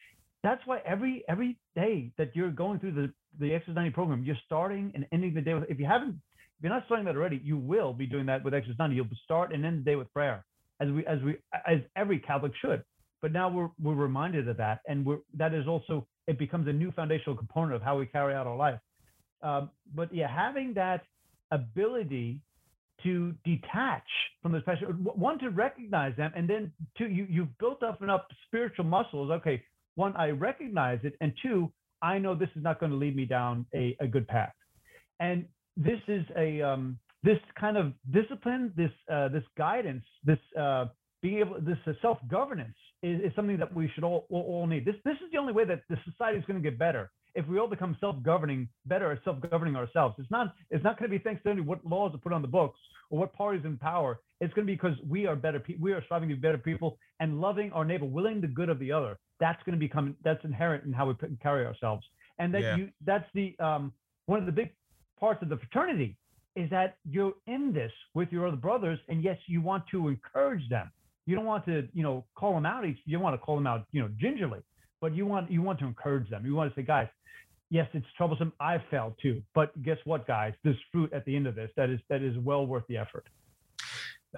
[0.41, 4.37] That's why every every day that you're going through the the exodus 90 program you're
[4.45, 6.15] starting and ending the day with if you haven't
[6.59, 7.41] if you're not starting that already.
[7.43, 10.11] You will be doing that with exodus 90 you'll start and end the day with
[10.13, 10.45] prayer
[10.81, 12.83] as we as we as every catholic should.
[13.21, 16.73] But now we're we're reminded of that and we're that is also it becomes a
[16.73, 18.79] new foundational component of how we carry out our life.
[19.41, 21.05] Um, but yeah having that
[21.51, 22.41] ability
[23.03, 24.03] to detach
[24.41, 28.23] from those passions, one to recognize them and then two you you've built up enough
[28.47, 29.31] spiritual muscles.
[29.31, 29.63] Okay
[29.95, 33.23] one i recognize it and two i know this is not going to lead me
[33.23, 34.51] down a, a good path.
[35.21, 35.45] And
[35.79, 40.85] this is a um, this kind of discipline this uh, this guidance this uh,
[41.21, 44.67] being able this uh, self governance is, is, something that we should all, all, all
[44.67, 44.85] need.
[44.85, 47.47] This this is the only way that the society is going to get better if
[47.47, 50.15] we all become self governing, better at self governing ourselves.
[50.19, 52.47] It's not it's not going to be thanks to what laws are put on the
[52.47, 54.19] books or what parties in power.
[54.41, 55.83] It's going to be because we are better people.
[55.83, 58.79] We are striving to be better people and loving our neighbor, willing the good of
[58.79, 59.17] the other.
[59.39, 62.05] That's going to become that's inherent in how we carry ourselves.
[62.39, 62.75] And that yeah.
[62.77, 63.93] you that's the um,
[64.25, 64.71] one of the big
[65.19, 66.17] parts of the fraternity
[66.55, 70.67] is that you're in this with your other brothers, and yes, you want to encourage
[70.69, 70.91] them
[71.29, 72.83] you don't want to, you know, call them out.
[73.05, 74.61] You want to call them out, you know, gingerly,
[74.99, 76.43] but you want you want to encourage them.
[76.43, 77.07] You want to say, guys,
[77.69, 78.51] yes, it's troublesome.
[78.59, 80.53] I failed too, but guess what, guys?
[80.63, 83.27] There's fruit at the end of this that is that is well worth the effort.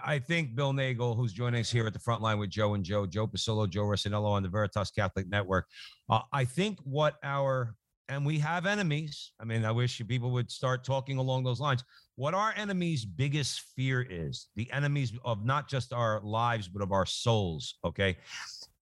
[0.03, 2.83] I think Bill Nagle, who's joining us here at the front line with Joe and
[2.83, 5.67] Joe, Joe Pasillo, Joe Rossinello on the Veritas Catholic Network.
[6.09, 7.75] Uh, I think what our
[8.11, 9.31] and we have enemies.
[9.39, 11.81] I mean, I wish people would start talking along those lines.
[12.15, 16.91] What our enemy's biggest fear is, the enemies of not just our lives, but of
[16.91, 18.17] our souls, okay,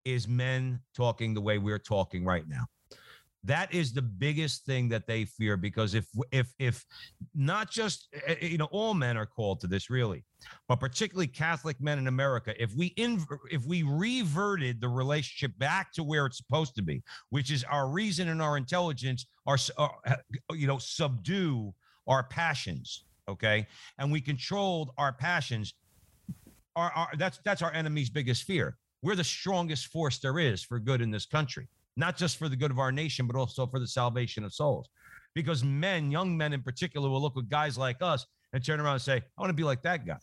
[0.04, 2.66] is men talking the way we're talking right now
[3.44, 6.86] that is the biggest thing that they fear because if if if
[7.34, 10.26] not just eh, eh, you know all men are called to this really
[10.68, 15.94] but particularly catholic men in america if we in if we reverted the relationship back
[15.94, 19.58] to where it's supposed to be which is our reason and our intelligence are
[20.52, 21.74] you know subdue
[22.08, 23.68] our passions okay?
[23.98, 25.74] And we controlled our passions
[26.76, 28.78] our, our that's that's our enemy's biggest fear.
[29.02, 31.68] We're the strongest force there is for good in this country
[32.00, 34.88] not just for the good of our nation, but also for the salvation of souls.
[35.36, 38.94] Because men, young men in particular, will look at guys like us and turn around
[38.94, 40.18] and say, I want to be like that guy.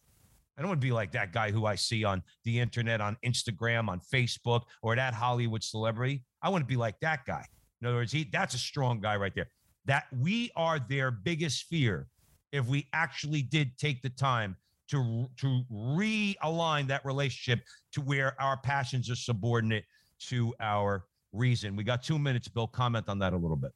[0.56, 3.18] I don't want to be like that guy who I see on the internet, on
[3.24, 6.24] Instagram, on Facebook, or that Hollywood celebrity.
[6.42, 7.44] I want to be like that guy.
[7.82, 9.48] In other words, he that's a strong guy right there.
[9.84, 12.08] That we are their biggest fear
[12.52, 14.56] if we actually did take the time
[14.90, 17.62] to to realign that relationship
[17.92, 19.84] to where our passions are subordinate
[20.28, 21.04] to our
[21.36, 21.76] reason.
[21.76, 22.66] We got two minutes, Bill.
[22.66, 23.72] Comment on that a little bit.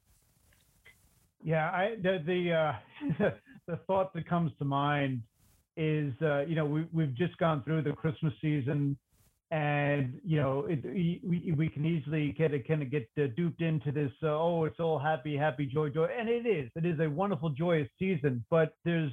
[1.43, 3.29] Yeah, I, the the, uh,
[3.67, 5.21] the thought that comes to mind
[5.77, 8.97] is uh, you know we we've just gone through the Christmas season,
[9.49, 13.91] and you know it, we we can easily get kind of get uh, duped into
[13.91, 14.11] this.
[14.21, 16.69] Uh, oh, it's all happy, happy, joy, joy, and it is.
[16.75, 18.43] It is a wonderful, joyous season.
[18.49, 19.11] But there's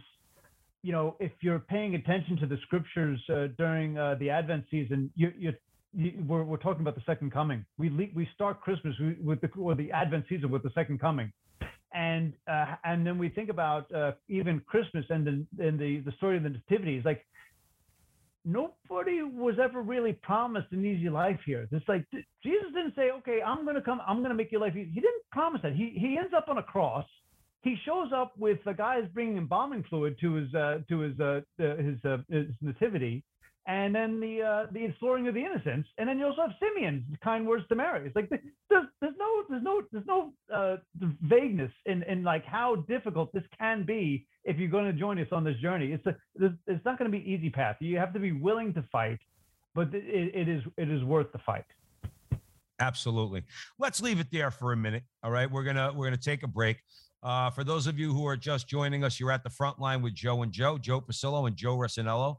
[0.83, 5.11] you know if you're paying attention to the scriptures uh, during uh, the Advent season,
[5.17, 5.53] you you
[5.95, 7.65] we're, we're talking about the second coming.
[7.79, 11.33] We we start Christmas with the or the Advent season with the second coming,
[11.95, 16.13] and uh, and then we think about uh, even Christmas and the and the the
[16.13, 17.25] story of the nativity is like
[18.45, 21.69] nobody was ever really promised an easy life here.
[21.71, 22.05] It's like
[22.43, 24.01] Jesus didn't say, "Okay, I'm going to come.
[24.07, 25.73] I'm going to make your life easy." He didn't promise that.
[25.73, 27.07] He he ends up on a cross.
[27.63, 31.41] He shows up with the guys bringing embalming fluid to his uh, to his uh,
[31.59, 33.25] his uh, his nativity,
[33.69, 37.05] and then the uh, the exploring of the innocents, and then you also have Simeon's
[37.23, 38.07] kind words to Mary.
[38.07, 40.77] It's like there's there's no there's no there's no uh,
[41.23, 45.29] vagueness in in like how difficult this can be if you're going to join us
[45.33, 45.93] on this journey.
[45.93, 46.17] It's a
[46.67, 47.77] it's not going to be easy path.
[47.81, 49.19] You have to be willing to fight,
[49.75, 51.67] but it, it is it is worth the fight.
[52.81, 53.43] Absolutely.
[53.79, 55.03] Let's leave it there for a minute.
[55.23, 56.79] All right, we're gonna we're gonna take a break.
[57.23, 60.01] Uh, for those of you who are just joining us, you're at the front line
[60.01, 62.37] with Joe and Joe, Joe Pasillo and Joe Rossinello.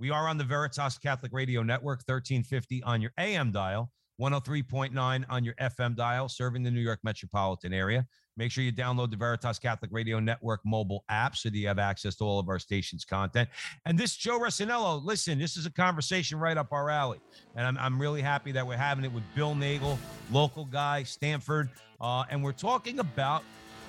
[0.00, 5.44] We are on the Veritas Catholic Radio Network, 1350 on your AM dial, 103.9 on
[5.44, 8.06] your FM dial, serving the New York metropolitan area.
[8.36, 11.80] Make sure you download the Veritas Catholic Radio Network mobile app so that you have
[11.80, 13.48] access to all of our station's content.
[13.86, 17.18] And this Joe Rossinello, listen, this is a conversation right up our alley.
[17.56, 19.98] And I'm, I'm really happy that we're having it with Bill Nagle,
[20.30, 21.70] local guy, Stamford.
[22.00, 23.42] Uh, and we're talking about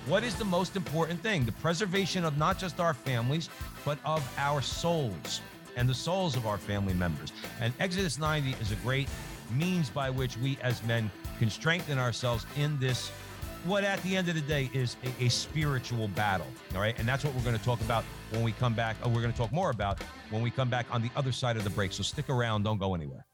[0.06, 3.48] what is the most important thing the preservation of not just our families,
[3.84, 5.40] but of our souls
[5.76, 7.32] and the souls of our family members.
[7.60, 9.08] And Exodus 90 is a great
[9.52, 13.10] means by which we as men can strengthen ourselves in this
[13.64, 16.46] what at the end of the day is a, a, spiritual battle.
[16.74, 16.98] All right.
[16.98, 18.96] And that's what we're going to talk about when we come back.
[19.04, 21.56] Or we're going to talk more about when we come back on the other side
[21.56, 21.92] of the break.
[21.92, 22.62] So stick around.
[22.62, 23.26] Don't go anywhere.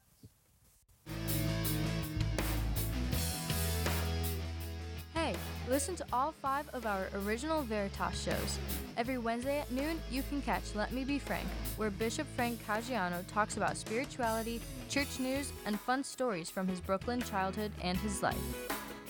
[5.69, 8.59] Listen to all five of our original Veritas shows.
[8.95, 13.25] Every Wednesday at noon, you can catch Let Me Be Frank, where Bishop Frank Caggiano
[13.27, 18.37] talks about spirituality, church news, and fun stories from his Brooklyn childhood and his life.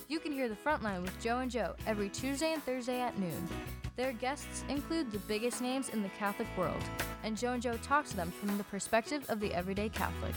[0.07, 3.47] You can hear the Frontline with Joe and Joe every Tuesday and Thursday at noon.
[3.95, 6.83] Their guests include the biggest names in the Catholic world,
[7.23, 10.33] and Joe and Joe talk to them from the perspective of the everyday Catholic.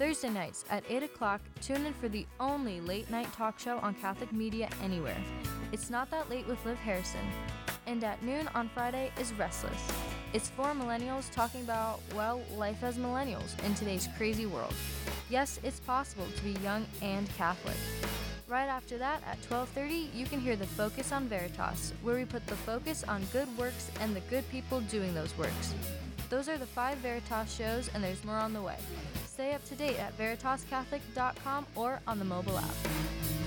[0.00, 3.92] Thursday nights at 8 o'clock, tune in for the only late night talk show on
[3.92, 5.18] Catholic media anywhere.
[5.72, 7.20] It's Not That Late with Liv Harrison.
[7.86, 9.92] And at noon on Friday is Restless.
[10.32, 14.72] It's four millennials talking about, well, life as millennials in today's crazy world.
[15.28, 17.76] Yes, it's possible to be young and Catholic.
[18.48, 22.46] Right after that, at 12:30, you can hear the Focus on Veritas, where we put
[22.46, 25.74] the focus on good works and the good people doing those works.
[26.30, 28.76] Those are the five Veritas shows, and there's more on the way.
[29.26, 33.39] Stay up to date at veritascatholic.com or on the mobile app.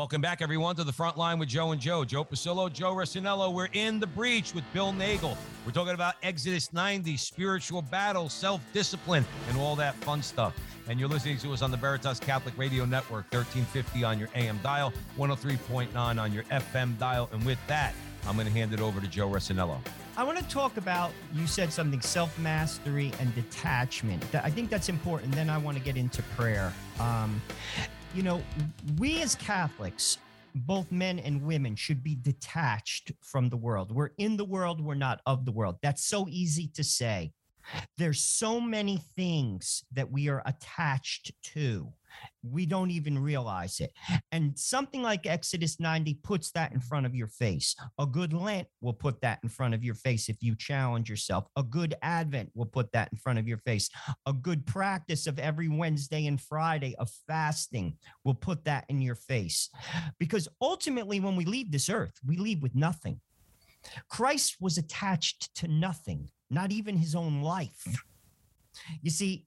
[0.00, 2.06] Welcome back, everyone, to the front line with Joe and Joe.
[2.06, 3.52] Joe Pasillo, Joe Resinello.
[3.52, 5.36] We're in the breach with Bill Nagle.
[5.66, 10.56] We're talking about Exodus 90, spiritual battle, self discipline, and all that fun stuff.
[10.88, 14.58] And you're listening to us on the Veritas Catholic Radio Network, 1350 on your AM
[14.62, 17.28] dial, 103.9 on your FM dial.
[17.34, 17.92] And with that,
[18.26, 19.76] I'm going to hand it over to Joe Resinello.
[20.16, 24.24] I want to talk about you said something self mastery and detachment.
[24.34, 25.34] I think that's important.
[25.34, 26.72] Then I want to get into prayer.
[26.98, 27.42] Um,
[28.14, 28.42] you know,
[28.98, 30.18] we as Catholics,
[30.54, 33.92] both men and women, should be detached from the world.
[33.92, 35.76] We're in the world, we're not of the world.
[35.82, 37.32] That's so easy to say.
[37.98, 41.92] There's so many things that we are attached to
[42.42, 43.92] we don't even realize it.
[44.32, 47.74] And something like Exodus 90 puts that in front of your face.
[47.98, 51.46] A good Lent will put that in front of your face if you challenge yourself.
[51.56, 53.90] A good Advent will put that in front of your face.
[54.26, 59.14] A good practice of every Wednesday and Friday of fasting will put that in your
[59.14, 59.70] face.
[60.18, 63.20] Because ultimately, when we leave this earth, we leave with nothing.
[64.08, 67.86] Christ was attached to nothing, not even his own life.
[69.02, 69.46] You see,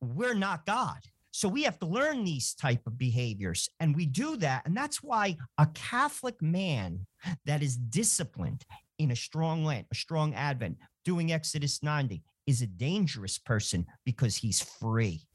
[0.00, 0.98] we're not God.
[1.38, 5.04] So we have to learn these type of behaviors and we do that and that's
[5.04, 7.06] why a Catholic man
[7.46, 8.64] that is disciplined
[8.98, 14.34] in a strong Lent, a strong Advent, doing Exodus 90 is a dangerous person because
[14.34, 15.28] he's free.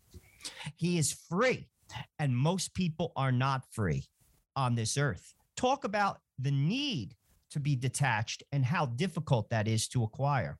[0.75, 1.69] He is free
[2.19, 4.03] and most people are not free
[4.57, 5.33] on this earth.
[5.55, 7.15] Talk about the need
[7.51, 10.59] to be detached and how difficult that is to acquire.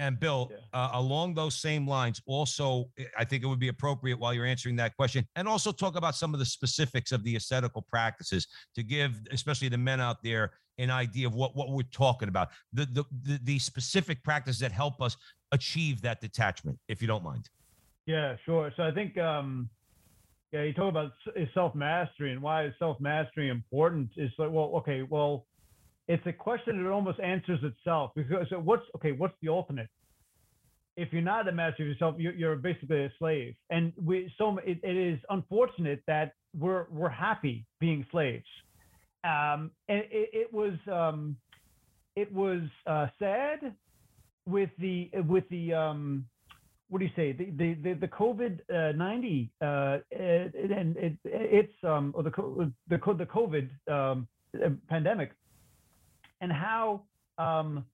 [0.00, 0.56] And Bill, yeah.
[0.72, 4.74] uh, along those same lines, also, I think it would be appropriate while you're answering
[4.76, 8.82] that question, and also talk about some of the specifics of the ascetical practices to
[8.82, 12.86] give, especially the men out there, an idea of what, what we're talking about, the,
[12.86, 15.18] the, the, the specific practices that help us
[15.52, 17.50] achieve that detachment, if you don't mind.
[18.06, 18.72] Yeah, sure.
[18.78, 19.68] So I think, um,
[20.50, 21.12] yeah, you talk about
[21.52, 24.08] self mastery and why is self mastery important.
[24.16, 25.44] It's like, well, okay, well,
[26.10, 29.88] it's a question that almost answers itself because what's okay what's the ultimate
[30.96, 33.54] if you're not a master of yourself you're, you're basically a slave.
[33.70, 38.44] And we so it, it is unfortunate that we're we're happy being slaves.
[39.22, 41.36] Um, and it, it was um,
[42.16, 43.74] it was uh, sad
[44.46, 46.26] with the with the um,
[46.88, 47.32] what do you say?
[47.32, 52.32] The the the, the COVID uh, ninety uh, and it, it's um or the
[52.88, 54.28] the the COVID um,
[54.88, 55.32] pandemic
[56.40, 57.02] and how
[57.38, 57.84] um,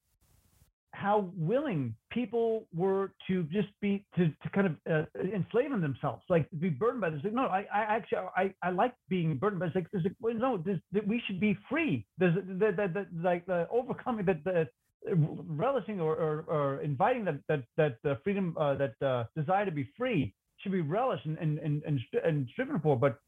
[0.96, 5.04] how willing people were to just be to, to kind of uh,
[5.34, 7.20] enslaving themselves, like be burdened by this.
[7.22, 9.74] Like, no, I, I actually I, I like being burdened by this.
[9.74, 12.06] Like, like well, no, this, that we should be free.
[12.18, 14.68] There's the, the, the, like the overcoming that the
[15.14, 19.70] relishing or, or, or, inviting that that that uh, freedom uh, that uh, desire to
[19.70, 22.96] be free should be relished and and and, and, and striven for.
[22.96, 23.18] But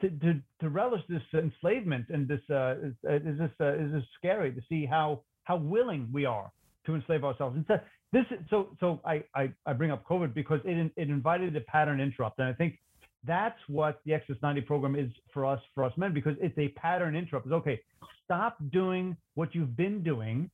[0.00, 4.04] to, to, to relish this enslavement and this uh, is, is this uh, is this
[4.16, 6.52] scary to see how how willing we are
[6.86, 7.56] to enslave ourselves.
[7.56, 7.78] And so
[8.12, 12.00] this so so I, I I bring up COVID because it it invited a pattern
[12.00, 12.78] interrupt, and I think
[13.24, 16.68] that's what the Exodus 90 program is for us for us men because it's a
[16.68, 17.46] pattern interrupt.
[17.46, 17.80] It's okay,
[18.24, 20.50] stop doing what you've been doing,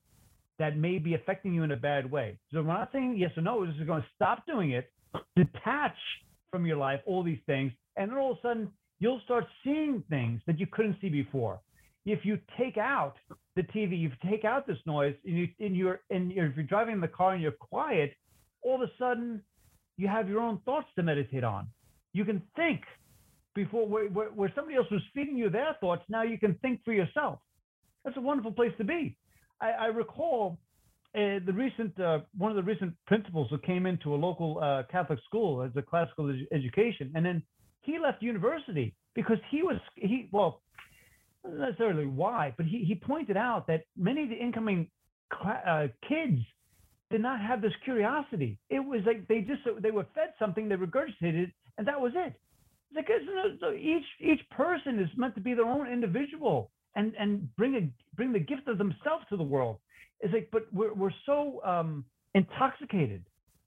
[0.58, 2.38] that may be affecting you in a bad way.
[2.52, 3.66] So we're not saying yes or no.
[3.66, 4.90] This is going to stop doing it.
[5.36, 5.96] Detach
[6.50, 8.70] from your life all these things, and then all of a sudden
[9.04, 11.60] you'll start seeing things that you couldn't see before.
[12.06, 13.16] If you take out
[13.54, 16.64] the TV, you take out this noise, and, you, and you're and you're, if you're
[16.64, 18.14] driving in the car and you're quiet,
[18.62, 19.42] all of a sudden
[19.98, 21.66] you have your own thoughts to meditate on.
[22.14, 22.80] You can think
[23.54, 26.02] before where, where, where somebody else was feeding you their thoughts.
[26.08, 27.40] Now you can think for yourself.
[28.06, 29.18] That's a wonderful place to be.
[29.60, 30.58] I, I recall
[31.14, 34.84] uh, the recent uh, one of the recent principals who came into a local uh,
[34.90, 37.42] Catholic school as a classical ed- education, and then
[37.84, 40.62] he left university because he was he well
[41.44, 44.88] not necessarily why, but he he pointed out that many of the incoming
[45.32, 46.40] cla- uh, kids
[47.10, 48.58] did not have this curiosity.
[48.70, 52.34] It was like they just they were fed something, they regurgitated, and that was it.
[52.90, 57.54] It's like it's- each each person is meant to be their own individual and and
[57.56, 59.78] bring a bring the gift of themselves to the world.
[60.20, 62.04] It's like, but we're we're so um,
[62.34, 63.24] intoxicated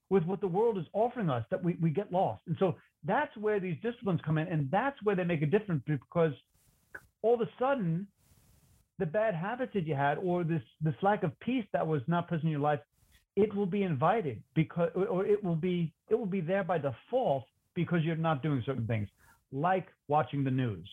[0.09, 2.41] with what the world is offering us that we we get lost.
[2.47, 2.75] And so
[3.07, 6.33] that's where these disciplines come in, and that's where they make a difference because
[7.21, 8.07] all of a sudden
[8.99, 12.27] the bad habits that you had or this this lack of peace that was not
[12.27, 12.79] present in your life
[13.35, 17.45] it will be invited because or it will be it will be there by default
[17.75, 19.07] because you're not doing certain things
[19.51, 20.89] like watching the news.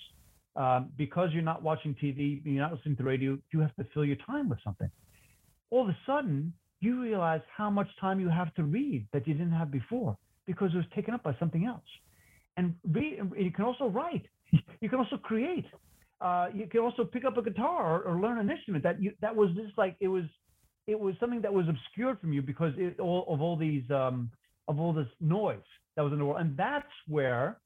[0.56, 4.04] Um, because you're not watching tv you're not listening to radio you have to fill
[4.04, 4.90] your time with something.
[5.70, 9.34] All of a sudden you realize how much time you have to read that you
[9.34, 10.16] didn't have before
[10.46, 11.82] because it was taken up by something else.
[12.56, 14.26] And you can also write.
[14.80, 15.66] You can also create.
[16.20, 19.12] Uh, you can also pick up a guitar or, or learn an instrument that you
[19.20, 20.24] that was just like it was
[20.86, 24.30] it was something that was obscured from you because it, all, of all these um,
[24.68, 25.58] of all this noise
[25.96, 27.58] that was in the world, and that's where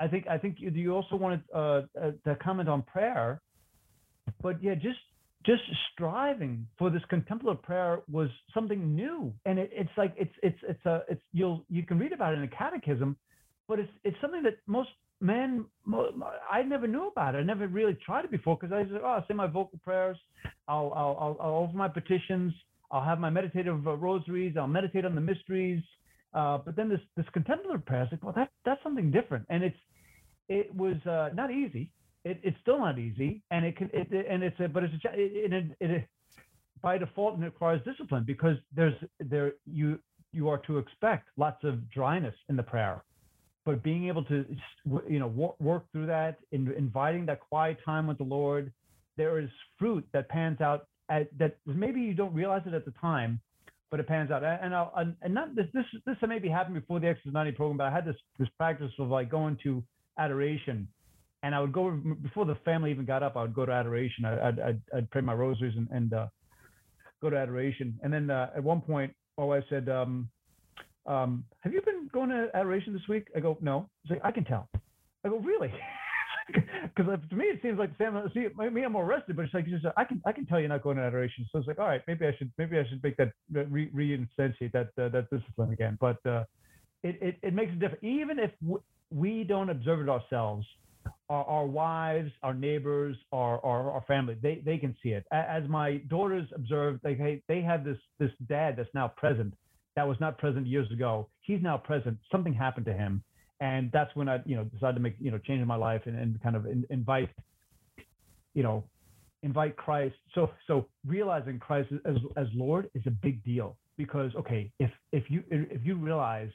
[0.00, 3.40] I think I think you, you also wanted uh, uh, to comment on prayer,
[4.42, 4.98] but yeah, just
[5.44, 5.62] just
[5.92, 10.84] striving for this contemplative prayer was something new, and it, it's like it's it's it's
[10.86, 13.16] a it's you'll you can read about it in a catechism,
[13.68, 14.90] but it's it's something that most
[15.20, 15.66] men
[16.50, 17.38] I never knew about it.
[17.38, 20.16] I never really tried it before because I said, oh, I'll say my vocal prayers,
[20.68, 22.52] I'll I'll I'll, I'll offer my petitions,
[22.90, 25.82] I'll have my meditative uh, rosaries, I'll meditate on the mysteries.
[26.34, 29.46] Uh, but then this this contemplative prayer, I was like, well, that that's something different,
[29.50, 29.76] and it's
[30.48, 31.90] it was uh, not easy.
[32.24, 35.08] It, it's still not easy, and it can it, and it's a but it's a
[35.14, 36.08] it, it,
[36.80, 39.98] by default and it requires discipline because there's there you
[40.32, 43.02] you are to expect lots of dryness in the prayer.
[43.64, 44.44] But being able to
[45.08, 48.72] you know work, work through that in inviting that quiet time with the lord
[49.16, 49.48] there is
[49.78, 53.40] fruit that pans out at, that maybe you don't realize it at the time
[53.90, 54.42] but it pans out.
[54.42, 57.86] And I'll, and not this this this maybe happened before the exodus 90 program but
[57.86, 59.82] i had this this practice of like going to
[60.18, 60.88] adoration
[61.42, 61.90] and i would go
[62.22, 65.10] before the family even got up i would go to adoration I, would I'd, I'd
[65.10, 66.26] pray my rosaries and, and uh,
[67.20, 70.28] go to adoration and then uh, at one point oh i said um,
[71.06, 73.26] um, have you been going to adoration this week?
[73.36, 73.88] I go, no.
[74.02, 74.68] He's like, I can tell.
[75.24, 75.72] I go, really?
[76.82, 78.20] Because to me, it seems like Sam.
[78.34, 80.68] See, me, I'm more arrested, but it's like just, I can I can tell you're
[80.68, 81.46] not going to adoration.
[81.50, 84.72] So it's like, all right, maybe I should maybe I should make that re- reinstate
[84.72, 85.96] that uh, that discipline again.
[86.00, 86.44] But uh,
[87.04, 88.02] it, it it makes a difference.
[88.02, 88.50] Even if
[89.10, 90.66] we don't observe it ourselves,
[91.32, 95.24] our, our wives, our neighbors, our, our, our family, they they can see it.
[95.32, 99.54] As my daughters observed, like hey, they have this this dad that's now present
[99.96, 101.28] that was not present years ago.
[101.40, 102.18] He's now present.
[102.30, 103.22] Something happened to him,
[103.60, 106.02] and that's when I, you know, decided to make, you know, change in my life
[106.06, 107.30] and, and kind of in, invite,
[108.54, 108.84] you know,
[109.42, 110.14] invite Christ.
[110.34, 115.24] So so realizing Christ as as Lord is a big deal because okay, if if
[115.28, 116.50] you if you realize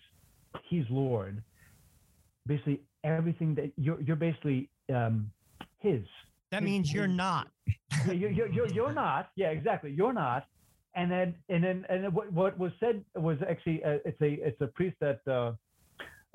[0.69, 1.43] He's Lord,
[2.47, 5.31] basically everything that you're you're basically um,
[5.79, 6.03] His.
[6.51, 7.49] That means you're not.
[8.05, 9.31] you're, you're, you're, you're not.
[9.35, 9.91] Yeah, exactly.
[9.91, 10.47] You're not
[10.97, 14.59] and then and then and what, what was said was actually uh, it's a it's
[14.61, 15.53] a priest that uh,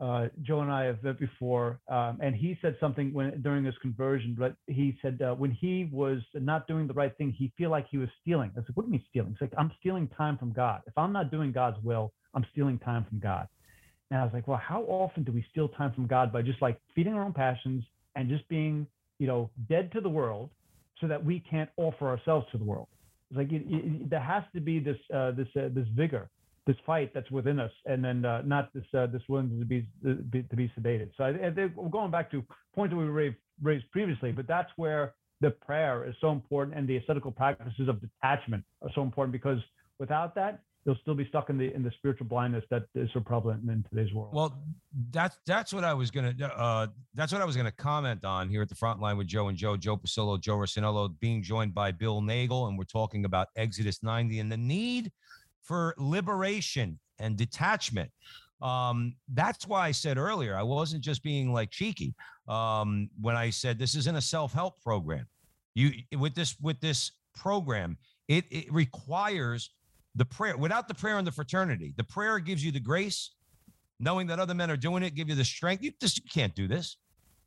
[0.02, 3.74] uh, Joe and I have met before, um, and he said something when during his
[3.82, 4.36] conversion.
[4.38, 7.86] But he said uh, when he was not doing the right thing, he feel like
[7.90, 8.52] he was stealing.
[8.56, 10.82] I said, "What do you mean stealing?" It's like I'm stealing time from God.
[10.86, 13.48] If I'm not doing God's will, I'm stealing time from God.
[14.12, 16.60] And I was like, "Well, how often do we steal time from God by just
[16.60, 17.82] like feeding our own passions
[18.14, 18.86] and just being,
[19.18, 20.50] you know, dead to the world,
[21.00, 22.88] so that we can't offer ourselves to the world?"
[23.30, 26.28] It's like it, it, there has to be this uh, this uh, this vigor,
[26.66, 29.88] this fight that's within us, and then uh, not this uh, this willingness to be,
[30.42, 31.08] to be sedated.
[31.16, 32.44] So I, I going back to
[32.74, 36.86] points that we raised, raised previously, but that's where the prayer is so important, and
[36.86, 39.60] the ascetical practices of detachment are so important because
[39.98, 43.20] without that, you'll still be stuck in the in the spiritual blindness that is so
[43.20, 44.34] prevalent in today's world.
[44.34, 44.62] Well,
[45.10, 48.62] that's that's what I was gonna uh, that's what I was gonna comment on here
[48.62, 51.92] at the front line with Joe and Joe, Joe Pasillo, Joe Rossinello, being joined by
[51.92, 55.12] Bill Nagle, and we're talking about Exodus 90 and the need
[55.62, 58.10] for liberation and detachment.
[58.60, 62.14] Um, that's why I said earlier I wasn't just being like cheeky
[62.48, 65.26] um, when I said this isn't a self-help program.
[65.74, 67.96] You with this with this program,
[68.28, 69.70] it, it requires
[70.14, 70.56] the prayer.
[70.56, 73.30] Without the prayer and the fraternity, the prayer gives you the grace,
[74.00, 75.82] knowing that other men are doing it, give you the strength.
[75.82, 76.96] You just you can't do this.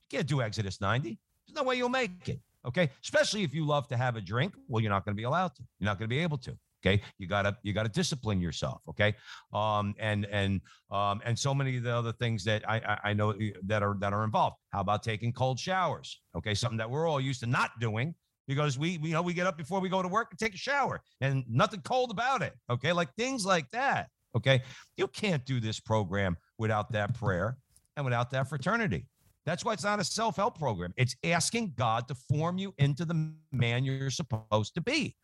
[0.09, 1.17] You can't do Exodus 90.
[1.47, 2.39] There's no way you'll make it.
[2.65, 2.89] Okay.
[3.03, 4.53] Especially if you love to have a drink.
[4.67, 5.63] Well, you're not going to be allowed to.
[5.79, 6.57] You're not going to be able to.
[6.85, 7.01] Okay.
[7.17, 8.81] You gotta you gotta discipline yourself.
[8.87, 9.15] Okay.
[9.53, 10.61] Um, and and
[10.91, 13.95] um, and so many of the other things that I, I I know that are
[13.99, 14.57] that are involved.
[14.69, 16.21] How about taking cold showers?
[16.37, 18.13] Okay, something that we're all used to not doing
[18.47, 20.53] because we, we you know we get up before we go to work and take
[20.53, 22.93] a shower and nothing cold about it okay?
[22.93, 24.61] Like things like that okay?
[24.97, 27.57] You can't do this program without that prayer
[27.95, 29.07] and without that fraternity.
[29.45, 30.93] That's why it's not a self-help program.
[30.97, 35.15] It's asking god to form you into the man you're supposed to be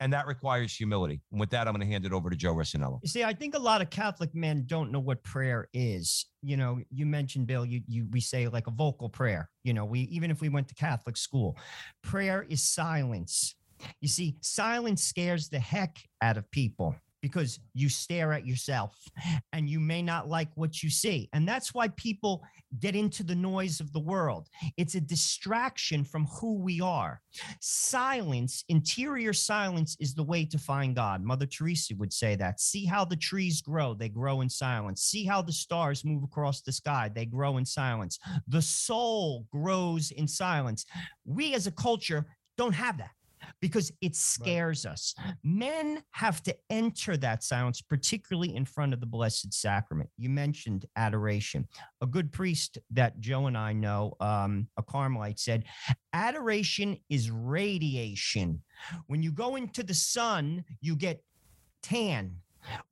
[0.00, 1.20] and that requires humility.
[1.30, 2.98] And with that, I'm going to hand it over to Joe Rossinello.
[3.02, 6.26] You see, I think a lot of Catholic men don't know what prayer is.
[6.42, 7.66] You know, you mentioned Bill.
[7.66, 9.50] You you we say like a vocal prayer.
[9.62, 11.56] You know, we even if we went to Catholic school,
[12.02, 13.54] prayer is silence.
[14.00, 18.96] You see, silence scares the heck out of people because you stare at yourself
[19.52, 21.28] and you may not like what you see.
[21.32, 22.42] And that's why people
[22.78, 24.48] get into the noise of the world.
[24.76, 27.20] It's a distraction from who we are.
[27.60, 31.22] Silence, interior silence, is the way to find God.
[31.22, 32.60] Mother Teresa would say that.
[32.60, 35.02] See how the trees grow, they grow in silence.
[35.02, 38.18] See how the stars move across the sky, they grow in silence.
[38.48, 40.86] The soul grows in silence.
[41.24, 43.10] We as a culture don't have that
[43.60, 44.92] because it scares right.
[44.92, 45.14] us.
[45.42, 50.10] Men have to enter that silence, particularly in front of the Blessed Sacrament.
[50.16, 51.66] You mentioned adoration.
[52.00, 55.64] A good priest that Joe and I know, um, a Carmelite, said,
[56.12, 58.62] Adoration is radiation.
[59.06, 61.22] When you go into the sun, you get
[61.82, 62.36] tan.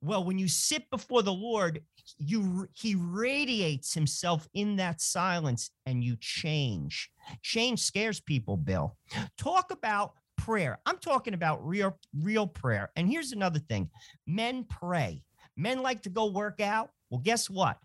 [0.01, 1.81] Well, when you sit before the Lord,
[2.17, 7.11] you he radiates himself in that silence and you change.
[7.43, 8.97] Change scares people, Bill.
[9.37, 10.79] Talk about prayer.
[10.85, 12.91] I'm talking about real, real prayer.
[12.95, 13.89] And here's another thing
[14.27, 15.23] men pray.
[15.55, 16.91] Men like to go work out.
[17.09, 17.77] Well, guess what?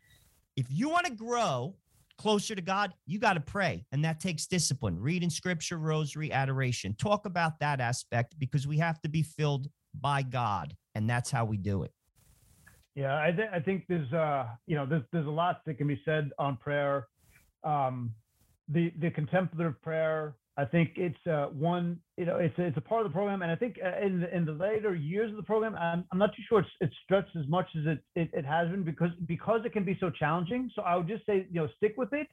[0.57, 1.75] If you want to grow
[2.19, 3.85] closer to God, you got to pray.
[3.91, 4.99] And that takes discipline.
[5.01, 6.95] Reading scripture, rosary, adoration.
[6.95, 9.69] Talk about that aspect because we have to be filled
[10.01, 10.75] by God.
[10.95, 11.91] And that's how we do it.
[12.95, 15.89] Yeah, I, th- I think there's uh you know there's there's a lot that can
[15.89, 17.09] be said on prayer.
[17.65, 18.15] Um,
[18.69, 23.05] the the contemplative prayer I think it's uh, one, you know, it's it's a part
[23.05, 25.43] of the program, and I think uh, in the, in the later years of the
[25.43, 28.45] program, I'm, I'm not too sure it's, it's stretched as much as it, it, it
[28.45, 30.71] has been because because it can be so challenging.
[30.77, 32.29] So I would just say, you know, stick with it,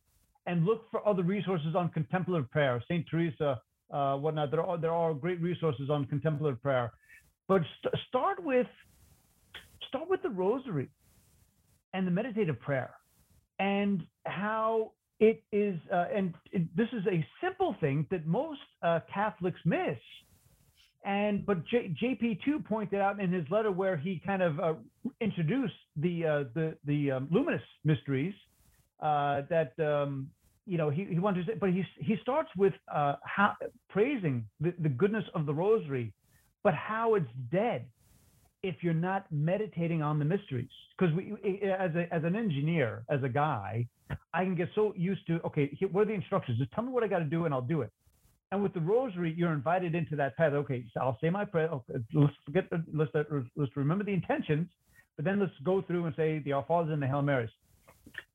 [0.45, 3.59] and look for other resources on contemplative prayer, Saint Teresa,
[3.91, 4.51] uh, whatnot.
[4.51, 6.93] There are there are great resources on contemplative prayer,
[7.47, 8.67] but st- start with
[9.87, 10.89] start with the Rosary,
[11.93, 12.91] and the meditative prayer,
[13.57, 14.91] and how
[15.21, 19.97] it is, uh, and it, this is a simple thing that most uh, Catholics miss.
[21.05, 24.73] And but J, JP2 pointed out in his letter where he kind of uh,
[25.21, 28.33] introduced the uh, the the um, luminous mysteries
[28.99, 30.29] uh, that um,
[30.65, 33.55] you know he, he wanted to say, but he he starts with uh, how,
[33.89, 36.13] praising the, the goodness of the Rosary,
[36.63, 37.85] but how it's dead
[38.63, 40.69] if you're not meditating on the mysteries.
[40.97, 41.33] Because we,
[41.63, 43.87] as a as an engineer, as a guy,
[44.33, 46.59] I can get so used to, okay, what are the instructions?
[46.59, 47.91] Just tell me what I got to do and I'll do it.
[48.51, 50.53] And with the rosary, you're invited into that path.
[50.53, 51.69] Okay, so I'll say my prayer.
[51.69, 53.11] Okay, let's forget, let's,
[53.55, 54.67] let's remember the intentions,
[55.15, 57.49] but then let's go through and say the Our Fathers and the Hail Marys.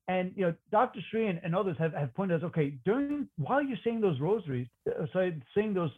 [0.07, 0.99] And you know, Dr.
[1.11, 4.67] Sri and, and others have, have pointed out, okay, during while you're saying those rosaries,
[4.87, 5.91] uh, sorry, saying those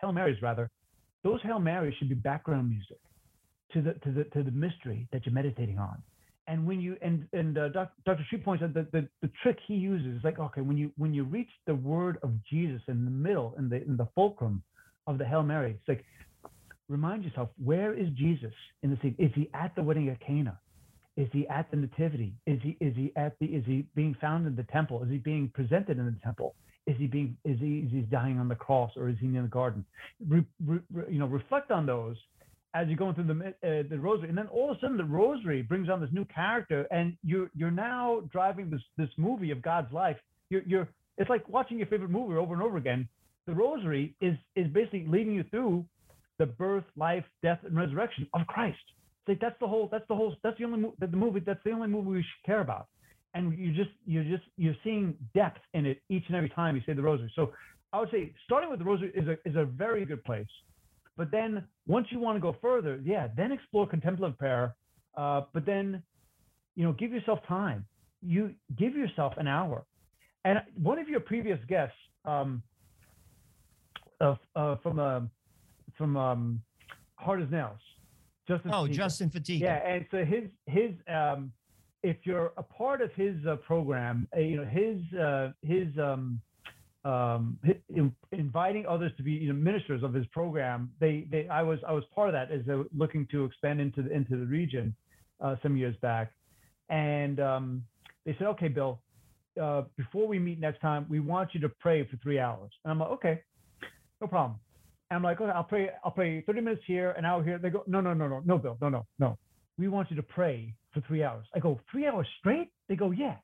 [0.00, 0.70] Hail Marys rather,
[1.24, 2.98] those Hail Marys should be background music
[3.72, 6.02] to the to the to the mystery that you're meditating on
[6.46, 8.26] and when you and and uh, Dr.
[8.28, 11.14] Sri points out that the, the trick he uses is like okay when you when
[11.14, 14.62] you reach the word of Jesus in the middle in the in the fulcrum
[15.06, 16.04] of the Hail Mary, it's like
[16.88, 18.52] remind yourself where is Jesus
[18.82, 19.14] in the scene?
[19.18, 20.58] Is he at the wedding at Cana?
[21.16, 22.34] Is he at the nativity?
[22.46, 25.02] Is he is he at the is he being found in the temple?
[25.02, 26.54] Is he being presented in the temple?
[26.86, 29.34] Is he being is he is he dying on the cross or is he in
[29.34, 29.84] the garden?
[30.26, 32.16] Re, re, you know, reflect on those
[32.74, 35.04] as you're going through the uh, the rosary, and then all of a sudden the
[35.04, 39.60] rosary brings on this new character, and you're you're now driving this this movie of
[39.62, 40.16] God's life.
[40.50, 43.08] You're you're it's like watching your favorite movie over and over again.
[43.46, 45.84] The rosary is is basically leading you through
[46.38, 48.78] the birth, life, death, and resurrection of Christ.
[49.20, 49.88] It's like that's the whole.
[49.90, 50.34] That's the whole.
[50.42, 51.40] That's the only mo- the movie.
[51.40, 52.86] That's the only movie we should care about.
[53.34, 56.82] And you just you're just you're seeing depth in it each and every time you
[56.86, 57.32] say the rosary.
[57.36, 57.52] So
[57.92, 60.48] I would say starting with the rosary is a is a very good place.
[61.20, 64.74] But then once you want to go further, yeah, then explore contemplative prayer.
[65.14, 66.02] Uh, but then,
[66.76, 67.84] you know, give yourself time.
[68.22, 69.84] You give yourself an hour.
[70.46, 71.94] And one of your previous guests,
[72.24, 72.62] um,
[74.18, 75.20] uh, uh, from uh,
[75.98, 76.62] from um,
[77.16, 77.76] Hard as Nails,
[78.48, 78.70] Justin.
[78.72, 78.92] Oh, Fatica.
[78.94, 79.60] Justin Fatica.
[79.60, 81.52] Yeah, and so his his um,
[82.02, 86.40] if you're a part of his uh, program, uh, you know his uh, his um,
[87.04, 90.90] um, in- inviting others to be you know, ministers of his program.
[91.00, 93.80] They they I was I was part of that as they were looking to expand
[93.80, 94.94] into the into the region
[95.40, 96.32] uh, some years back,
[96.88, 97.84] and um,
[98.26, 99.00] they said, okay, Bill,
[99.60, 102.70] uh, before we meet next time, we want you to pray for three hours.
[102.84, 103.42] And I'm like, okay,
[104.20, 104.58] no problem.
[105.10, 105.90] And I'm like, okay, I'll pray.
[106.04, 107.58] I'll pray 30 minutes here, an hour here.
[107.58, 109.38] They go, no, no, no, no, no, Bill, no, no, no.
[109.78, 111.46] We want you to pray for three hours.
[111.54, 112.68] I go, three hours straight?
[112.88, 113.36] They go, yeah.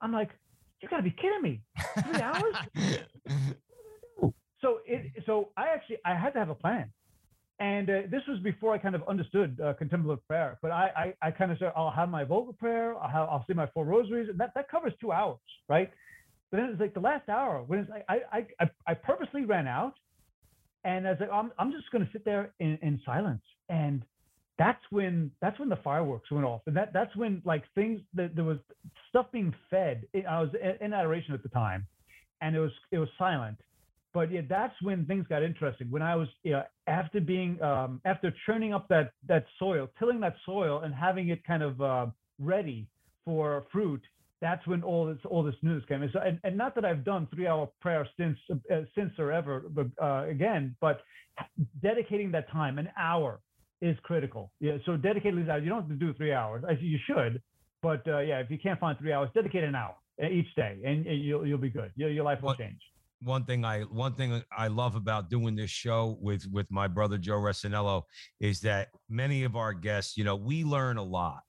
[0.00, 0.30] I'm like,
[0.84, 1.60] you gotta be kidding me.
[2.04, 2.54] Three hours?
[4.60, 6.90] so it so I actually I had to have a plan,
[7.58, 10.58] and uh, this was before I kind of understood uh, contemplative prayer.
[10.62, 13.44] But I I, I kind of said I'll have my vocal prayer, I'll have I'll
[13.48, 15.90] say my four rosaries, and that that covers two hours, right?
[16.50, 19.66] But then it's like the last hour when it's like I I I, purposely ran
[19.66, 19.94] out,
[20.84, 24.02] and I was like I'm I'm just gonna sit there in, in silence, and
[24.58, 28.34] that's when that's when the fireworks went off, and that that's when like things that
[28.36, 28.58] there was
[29.08, 30.06] stuff being fed.
[30.14, 30.50] I was
[30.80, 31.86] in, adoration at the time,
[32.40, 33.58] and it was it was silent
[34.14, 35.90] but yeah, that's when things got interesting.
[35.90, 40.20] When I was you know, after being um, after churning up that that soil, tilling
[40.20, 42.06] that soil, and having it kind of uh,
[42.38, 42.86] ready
[43.24, 44.00] for fruit.
[44.40, 46.02] That's when all this all this news came.
[46.02, 49.32] And, so, and, and not that I've done three hour prayer since uh, since or
[49.32, 51.00] ever but, uh, again, but
[51.82, 53.40] dedicating that time, an hour,
[53.80, 54.50] is critical.
[54.60, 54.78] Yeah.
[54.86, 55.62] So dedicated these hours.
[55.62, 56.64] You don't have to do three hours.
[56.68, 57.42] I you should,
[57.82, 60.78] but uh, yeah, if you can't find three hours, dedicate an hour uh, each day,
[60.84, 61.90] and, and you'll you'll be good.
[61.96, 62.80] Your, your life will change.
[63.22, 67.18] one thing I one thing I love about doing this show with with my brother
[67.18, 68.02] Joe Resinello
[68.40, 71.40] is that many of our guests, you know, we learn a lot.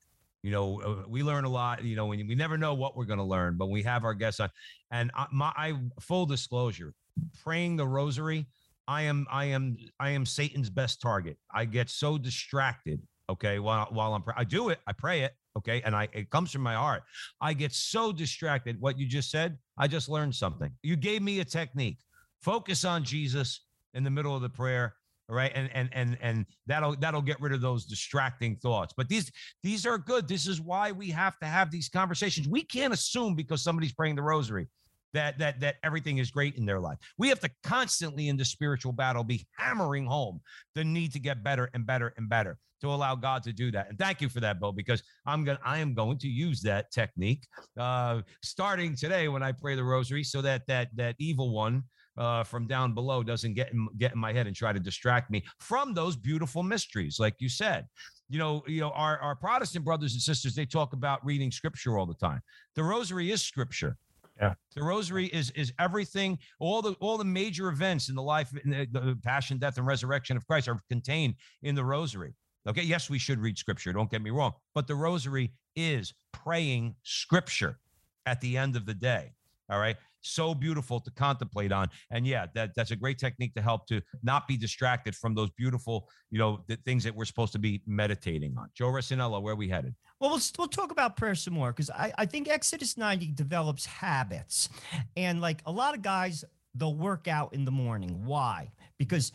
[0.42, 1.84] You know, uh, we learn a lot.
[1.84, 4.14] You know, when we never know what we're going to learn, but we have our
[4.14, 4.50] guests on.
[4.90, 6.94] And I, my I, full disclosure,
[7.42, 8.46] praying the rosary,
[8.88, 11.36] I am I am I am Satan's best target.
[11.52, 13.02] I get so distracted.
[13.28, 15.34] Okay, while while I'm I do it, I pray it.
[15.56, 17.02] Okay, and I it comes from my heart.
[17.40, 18.80] I get so distracted.
[18.80, 20.70] What you just said, I just learned something.
[20.82, 21.98] You gave me a technique.
[22.42, 23.62] Focus on Jesus
[23.94, 24.94] in the middle of the prayer.
[25.28, 25.50] All right.
[25.54, 28.94] And and and and that'll that'll get rid of those distracting thoughts.
[28.96, 29.32] But these
[29.64, 30.28] these are good.
[30.28, 32.46] This is why we have to have these conversations.
[32.46, 34.68] We can't assume because somebody's praying the rosary
[35.12, 36.98] that that that everything is great in their life.
[37.18, 40.40] We have to constantly in the spiritual battle be hammering home
[40.74, 43.88] the need to get better and better and better to allow God to do that.
[43.88, 46.90] And thank you for that, Bill, because I'm going I am going to use that
[46.92, 47.46] technique
[47.78, 51.84] uh starting today when I pray the rosary so that that that evil one
[52.18, 55.30] uh, from down below doesn't get in, get in my head and try to distract
[55.30, 57.86] me from those beautiful mysteries, like you said.
[58.28, 61.96] You know, you know, our, our Protestant brothers and sisters, they talk about reading scripture
[61.96, 62.40] all the time.
[62.74, 63.96] The rosary is scripture.
[64.40, 64.54] Yeah.
[64.74, 68.70] The rosary is is everything, all the all the major events in the life, in
[68.70, 72.34] the, the passion, death, and resurrection of Christ are contained in the rosary.
[72.68, 76.96] Okay, yes, we should read scripture, don't get me wrong, but the rosary is praying
[77.02, 77.78] scripture
[78.26, 79.32] at the end of the day.
[79.70, 79.96] All right.
[80.26, 81.88] So beautiful to contemplate on.
[82.10, 85.50] And yeah, that, that's a great technique to help to not be distracted from those
[85.50, 88.68] beautiful, you know, the things that we're supposed to be meditating on.
[88.74, 89.94] Joe Resinello, where we headed?
[90.20, 93.86] Well, we'll, we'll talk about prayer some more because I, I think Exodus 90 develops
[93.86, 94.68] habits.
[95.16, 98.22] And like a lot of guys, they'll work out in the morning.
[98.24, 98.72] Why?
[98.98, 99.32] Because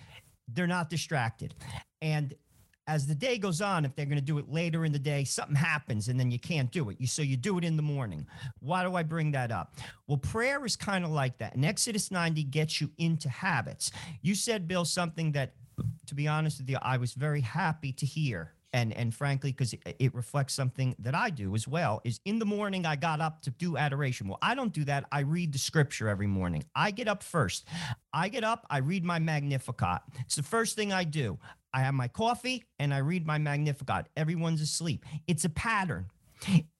[0.48, 1.56] they're not distracted.
[2.02, 2.34] And
[2.92, 5.24] as the day goes on, if they're going to do it later in the day,
[5.24, 7.00] something happens and then you can't do it.
[7.00, 8.28] You so you do it in the morning.
[8.60, 9.76] Why do I bring that up?
[10.08, 11.56] Well, prayer is kind of like that.
[11.56, 13.92] And Exodus 90 gets you into habits.
[14.22, 15.54] You said, Bill, something that,
[16.08, 19.74] to be honest with you, I was very happy to hear and and frankly because
[19.74, 23.20] it, it reflects something that i do as well is in the morning i got
[23.20, 26.64] up to do adoration well i don't do that i read the scripture every morning
[26.74, 27.68] i get up first
[28.14, 31.38] i get up i read my magnificat it's the first thing i do
[31.74, 36.06] i have my coffee and i read my magnificat everyone's asleep it's a pattern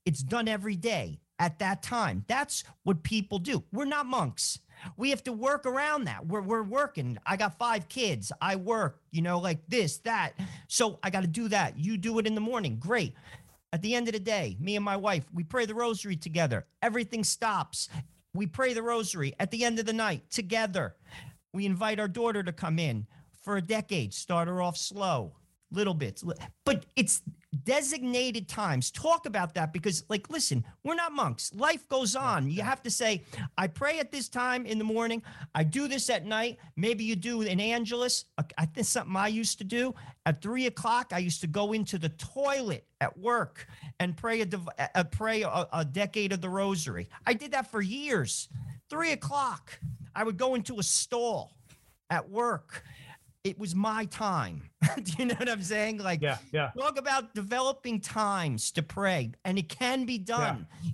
[0.06, 4.60] it's done every day at that time that's what people do we're not monks
[4.98, 6.26] we have to work around that.
[6.26, 7.18] We're, we're working.
[7.26, 8.32] I got five kids.
[8.42, 10.34] I work, you know, like this, that.
[10.68, 11.78] So I got to do that.
[11.78, 12.78] You do it in the morning.
[12.80, 13.14] Great.
[13.74, 16.66] At the end of the day, me and my wife, we pray the rosary together.
[16.82, 17.90] Everything stops.
[18.34, 20.96] We pray the rosary at the end of the night together.
[21.54, 23.08] We invite our daughter to come in
[23.42, 25.36] for a decade, start her off slow,
[25.72, 26.24] little bits.
[26.66, 27.22] But it's
[27.64, 28.92] designated times.
[28.92, 31.54] Talk about that because, like, listen, we're not monks.
[31.54, 32.50] Life goes on.
[32.50, 33.24] You have to say,
[33.58, 35.22] I pray at this time in the morning.
[35.54, 36.60] I do this at night.
[36.76, 38.26] Maybe you do an Angelus.
[38.58, 39.94] I think something I used to do
[40.26, 41.12] at three o'clock.
[41.14, 43.68] I used to go into the toilet at work
[44.00, 44.48] and pray a,
[44.96, 47.10] a pray a, a decade of the Rosary.
[47.26, 48.48] I did that for years.
[48.90, 49.80] Three o'clock,
[50.16, 51.52] I would go into a stall
[52.10, 52.84] at work
[53.44, 54.70] it was my time.
[55.04, 55.98] Do you know what I'm saying?
[56.00, 56.72] Like, yeah, yeah.
[56.78, 60.68] Talk about developing times to pray, and it can be done.
[60.84, 60.92] Yeah.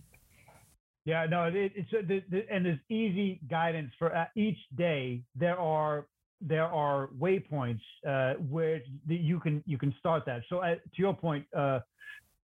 [1.06, 5.22] Yeah, no, it, it's uh, the, the, and there's easy guidance for uh, each day.
[5.38, 6.06] There are
[6.41, 10.41] there are waypoints uh, where the, you can you can start that.
[10.50, 11.80] So uh, to your point, uh,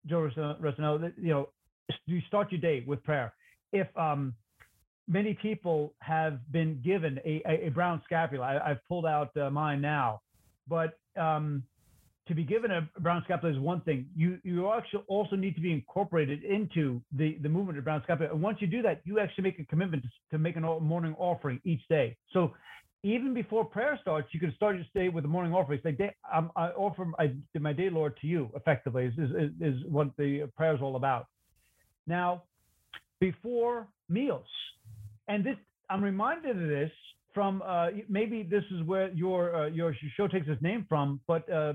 [0.05, 0.29] Joe
[0.61, 1.49] Rosanello, you know,
[2.05, 3.33] you start your day with prayer.
[3.73, 4.35] If um,
[5.11, 8.45] many people have been given a, a, a brown scapular.
[8.45, 10.21] I, have pulled out uh, mine now,
[10.69, 11.65] but um,
[12.29, 14.07] to be given a brown scapular is one thing.
[14.17, 18.31] You you actually also need to be incorporated into the the movement of brown scapular.
[18.31, 21.17] And once you do that, you actually make a commitment to, to make a morning
[21.19, 22.17] offering each day.
[22.33, 22.55] So
[23.03, 25.81] even before prayer starts, you can start your day with the morning offering.
[26.33, 28.51] Um, I offer my, my day, Lord, to you.
[28.55, 31.27] Effectively, is, is is what the prayer is all about.
[32.07, 32.45] Now,
[33.19, 34.47] before meals,
[35.31, 35.57] and this
[35.89, 36.91] I'm reminded of this
[37.33, 41.51] from uh, maybe this is where your uh, your show takes its name from, but
[41.51, 41.75] uh,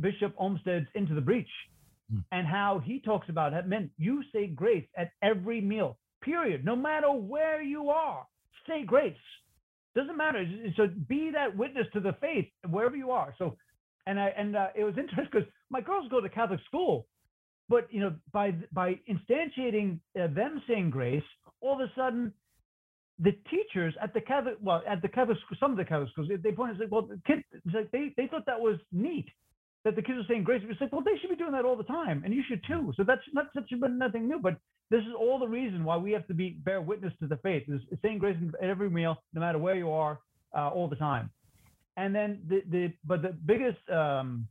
[0.00, 1.50] Bishop Olmsted's Into the Breach,
[2.12, 2.22] mm.
[2.30, 3.66] and how he talks about it.
[3.66, 5.98] Men, you say grace at every meal.
[6.22, 6.64] Period.
[6.64, 8.24] No matter where you are,
[8.68, 9.16] say grace.
[9.96, 10.44] Doesn't matter.
[10.76, 13.34] So be that witness to the faith wherever you are.
[13.38, 13.56] So,
[14.06, 17.06] and I and uh, it was interesting because my girls go to Catholic school,
[17.68, 21.24] but you know by by instantiating uh, them saying grace,
[21.60, 22.32] all of a sudden
[23.18, 26.52] the teachers at the Catholic, well, at the Catholic, some of the Catholic schools, they
[26.52, 27.42] pointed, like, well, the kids,
[27.72, 29.28] like they, they thought that was neat
[29.84, 30.62] that the kids are saying grace.
[30.68, 32.92] It's like, well, they should be doing that all the time, and you should too.
[32.96, 34.56] So that's not such a, nothing new, but
[34.90, 37.64] this is all the reason why we have to be bear witness to the faith.
[37.68, 40.20] Is saying grace at every meal, no matter where you are,
[40.56, 41.30] uh, all the time.
[41.96, 44.46] And then the the but the biggest um,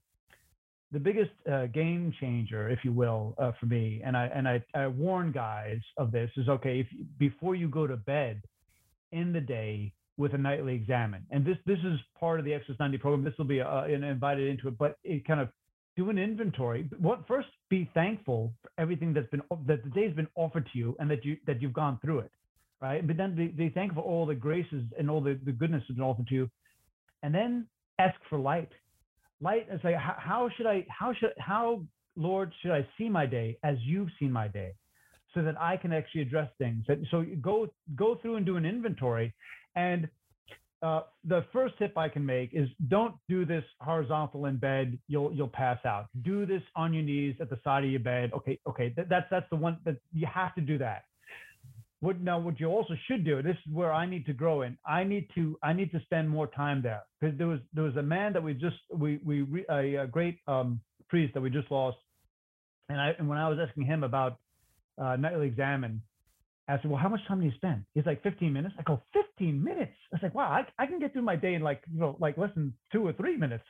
[0.92, 4.64] the biggest uh, game changer, if you will, uh, for me, and I and I,
[4.76, 6.82] I warn guys of this is okay.
[6.82, 6.88] If
[7.18, 8.42] before you go to bed,
[9.12, 11.26] in the day with a nightly examen.
[11.32, 13.24] And this this is part of the Exodus 90 program.
[13.24, 15.50] This will be uh, invited into it, but it kind of
[15.96, 16.90] do an inventory.
[17.00, 20.96] What first be thankful for everything that's been that the day's been offered to you
[21.00, 22.32] and that you that you've gone through it,
[22.82, 23.06] right?
[23.06, 25.98] But then be, be thankful for all the graces and all the, the goodness that's
[25.98, 26.50] been offered to you,
[27.24, 27.68] and then
[28.00, 28.70] ask for light.
[29.42, 31.84] Light is like how, how should I how should how
[32.16, 34.74] Lord should I see my day as you've seen my day?
[35.34, 36.86] so that I can actually address things.
[37.10, 39.34] So go go through and do an inventory.
[39.76, 40.08] And
[40.84, 44.98] uh, the first tip I can make is don't do this horizontal in bed.
[45.08, 46.08] You'll you'll pass out.
[46.24, 48.32] Do this on your knees at the side of your bed.
[48.34, 48.94] Okay, okay.
[48.96, 51.04] that's that's the one that you have to do that.
[52.02, 52.40] What now?
[52.40, 53.44] What you also should do.
[53.44, 54.76] This is where I need to grow in.
[54.86, 57.96] I need to I need to spend more time there because there was there was
[57.96, 61.70] a man that we just we we a, a great um, priest that we just
[61.70, 61.98] lost,
[62.90, 64.40] and I and when I was asking him about
[64.98, 66.02] uh, nightly examen.
[66.68, 67.84] I said, well, how much time do you spend?
[67.94, 68.76] He's like 15 minutes.
[68.80, 69.94] I go, 15 minutes.
[70.12, 72.16] I was like, wow, I, I can get through my day in like, you know,
[72.20, 73.64] like less than two or three minutes.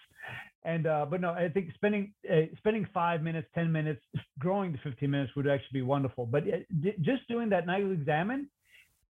[0.64, 4.02] And, uh, but no, I think spending, uh, spending five minutes, 10 minutes,
[4.40, 6.26] growing to 15 minutes would actually be wonderful.
[6.26, 8.50] But uh, just doing that nightly examen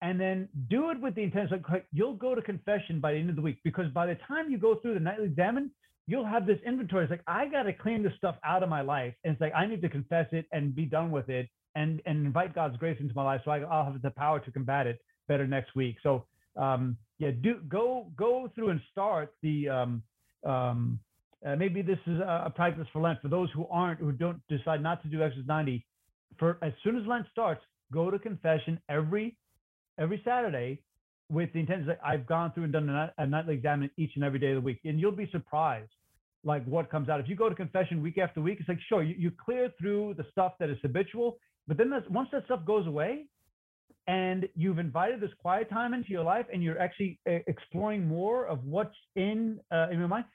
[0.02, 3.30] and then do it with the intention, like you'll go to confession by the end
[3.30, 5.72] of the week, because by the time you go through the nightly examen,
[6.08, 7.04] you'll have this inventory.
[7.06, 9.14] It's like, I got to clean this stuff out of my life.
[9.24, 12.26] And it's like, I need to confess it and be done with it and and
[12.26, 15.02] invite God's grace into my life so I, will have the power to combat it
[15.28, 15.98] better next week.
[16.04, 20.04] So um, yeah, do go go through and start the um,
[20.46, 21.00] um,
[21.46, 24.42] uh, maybe this is a, a, practice for Lent for those who aren't who don't
[24.50, 25.86] decide not to do Exodus 90.
[26.38, 27.62] For as soon as Lent starts,
[27.92, 29.38] go to confession every
[30.00, 30.82] every Saturday
[31.30, 34.24] with the intention that I've gone through and done a, a nightly examen each and
[34.24, 35.92] every day of the week, and you'll be surprised
[36.44, 37.20] like what comes out.
[37.20, 40.16] If you go to confession week after week, it's like sure you, you clear through
[40.18, 41.38] the stuff that is habitual,
[41.68, 43.26] but then once that stuff goes away,
[44.08, 48.46] and you've invited this quiet time into your life, and you're actually uh, exploring more
[48.46, 50.26] of what's in uh, in your mind,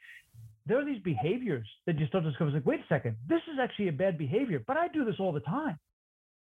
[0.66, 2.50] there are these behaviors that you start to discover.
[2.50, 5.16] It's like, wait a second, this is actually a bad behavior, but I do this
[5.18, 5.78] all the time.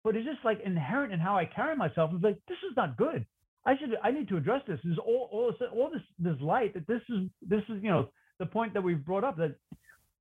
[0.04, 2.10] But it's just like inherent in how I carry myself.
[2.14, 3.24] It's like this is not good.
[3.64, 4.80] I should I need to address this.
[4.82, 8.08] There's all all all this this light that this is this is you know
[8.38, 9.54] the point that we've brought up that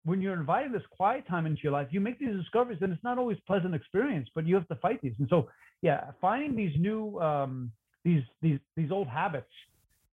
[0.04, 3.04] when you're inviting this quiet time into your life, you make these discoveries, and it's
[3.04, 5.14] not always pleasant experience, but you have to fight these.
[5.20, 5.50] And so,
[5.82, 7.72] yeah, finding these new um,
[8.04, 9.52] these these these old habits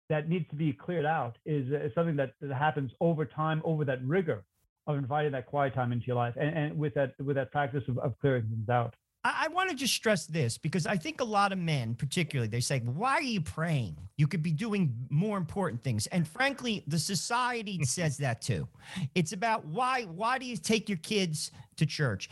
[0.09, 3.85] that needs to be cleared out is, is something that, that happens over time, over
[3.85, 4.43] that rigor
[4.87, 7.83] of inviting that quiet time into your life, and, and with that with that practice
[7.87, 8.95] of, of clearing things out.
[9.23, 12.49] I, I want to just stress this because I think a lot of men, particularly,
[12.49, 13.97] they say, Why are you praying?
[14.17, 16.07] You could be doing more important things.
[16.07, 18.67] And frankly, the society says that too.
[19.15, 22.29] It's about why why do you take your kids to church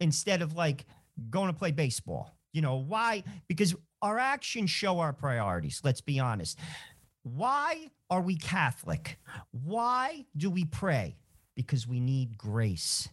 [0.00, 0.84] instead of like
[1.30, 2.36] going to play baseball?
[2.52, 3.24] You know, why?
[3.48, 5.80] Because our actions show our priorities.
[5.82, 6.58] Let's be honest.
[7.22, 9.18] Why are we Catholic?
[9.50, 11.16] Why do we pray?
[11.56, 13.08] Because we need grace.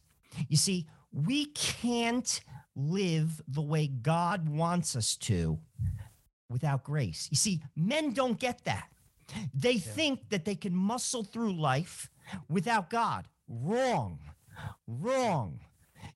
[0.48, 2.42] You see, we can't
[2.76, 5.60] live the way God wants us to
[6.50, 7.28] without grace.
[7.32, 8.90] You see, men don't get that.
[9.54, 12.10] They think that they can muscle through life
[12.50, 13.28] without God.
[13.48, 14.20] Wrong.
[14.88, 15.60] Wrong.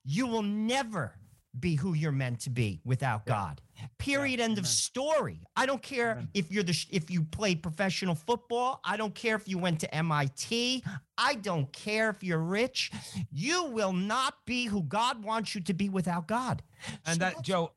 [0.04, 1.14] You will never
[1.60, 3.62] be who you're meant to be without God.
[3.98, 4.40] Period.
[4.40, 5.42] End of story.
[5.56, 8.80] I don't care if you're the if you play professional football.
[8.84, 10.84] I don't care if you went to MIT.
[11.18, 12.92] I don't care if you're rich.
[13.32, 16.64] You will not be who God wants you to be without God.
[17.06, 17.72] And So that, Joe,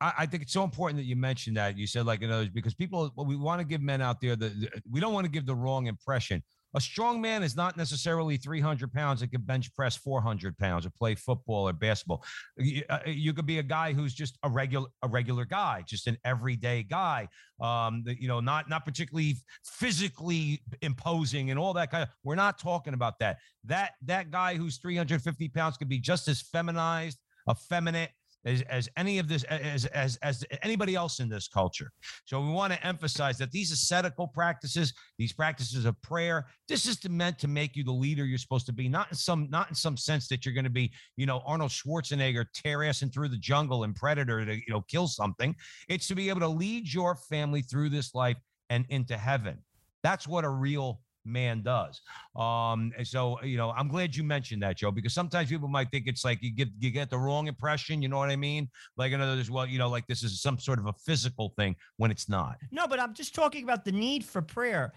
[0.00, 1.76] I, I think it's so important that you mentioned that.
[1.76, 4.36] You said like in others because people well, we want to give men out there
[4.36, 6.42] the, the- we don't want to give the wrong impression.
[6.74, 10.90] A strong man is not necessarily 300 pounds that can bench press 400 pounds or
[10.90, 12.22] play football or basketball.
[12.56, 16.06] You, uh, you could be a guy who's just a regular a regular guy, just
[16.06, 17.28] an everyday guy.
[17.60, 22.10] Um, you know, not not particularly physically imposing and all that kind of.
[22.22, 23.38] We're not talking about that.
[23.64, 27.18] That that guy who's 350 pounds could be just as feminized,
[27.50, 28.10] effeminate
[28.44, 31.90] as, as any of this as, as as anybody else in this culture.
[32.24, 36.98] So we want to emphasize that these ascetical practices these practices of prayer this is
[37.08, 39.74] meant to make you the leader you're supposed to be not in some not in
[39.74, 43.36] some sense that you're going to be you know arnold schwarzenegger tear assing through the
[43.38, 45.54] jungle and predator to you know kill something.
[45.88, 48.36] It's to be able to lead your family through this life
[48.70, 49.58] and into heaven.
[50.02, 52.00] That's what a real man does.
[52.36, 55.90] Um, and so you know, I'm glad you mentioned that, Joe, because sometimes people might
[55.90, 58.02] think it's like you get you get the wrong impression.
[58.02, 58.68] You know what I mean?
[58.96, 61.52] Like in other words, well, you know, like this is some sort of a physical
[61.56, 62.56] thing when it's not.
[62.70, 64.92] No, but I'm just talking about the need for prayer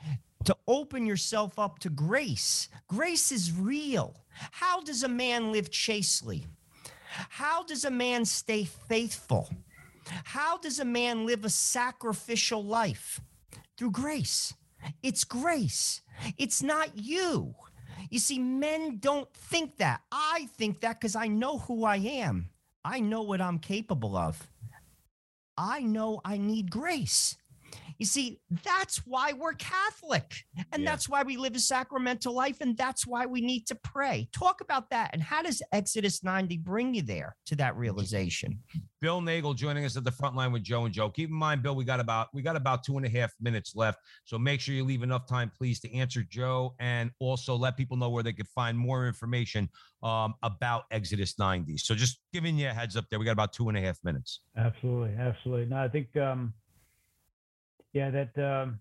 [0.45, 2.69] to open yourself up to grace.
[2.88, 4.15] Grace is real.
[4.51, 6.45] How does a man live chastely?
[7.29, 9.49] How does a man stay faithful?
[10.23, 13.21] How does a man live a sacrificial life?
[13.77, 14.53] Through grace.
[15.03, 16.01] It's grace.
[16.38, 17.55] It's not you.
[18.09, 20.01] You see, men don't think that.
[20.11, 22.49] I think that because I know who I am.
[22.84, 24.47] I know what I'm capable of.
[25.57, 27.38] I know I need grace.
[28.02, 30.34] You see, that's why we're Catholic.
[30.72, 30.89] And Yeah.
[30.89, 32.60] that's why we live a sacramental life.
[32.60, 34.28] And that's why we need to pray.
[34.32, 35.12] Talk about that.
[35.14, 38.64] And how does Exodus 90 bring you there to that realization?
[39.02, 41.12] Bill Nagle joining us at the front line with Joe and Joe.
[41.12, 43.76] Keep in mind, Bill, we got about we got about two and a half minutes
[43.76, 43.99] left.
[44.26, 47.97] So make sure you leave enough time, please, to answer Joe and also let people
[47.97, 49.70] know where they could find more information
[50.02, 51.78] um, about Exodus 90.
[51.78, 53.20] So just giving you a heads up there.
[53.20, 54.41] We got about two and a half minutes.
[54.58, 55.66] Absolutely, absolutely.
[55.68, 56.54] No, I think, um,
[57.93, 58.79] yeah, that um,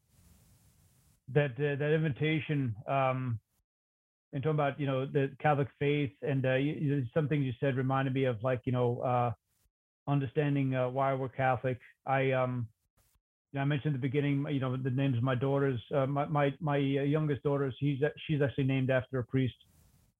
[1.32, 3.38] that uh, that invitation, um,
[4.32, 7.76] and talking about you know the Catholic faith, and uh, you, you, something you said
[7.76, 9.32] reminded me of like you know uh,
[10.10, 11.78] understanding uh, why we're Catholic.
[12.06, 12.68] I um,
[13.52, 15.80] you know, I mentioned at the beginning, you know, the names of my daughters.
[15.94, 19.56] Uh, my my my uh, youngest daughter, she's she's actually named after a priest,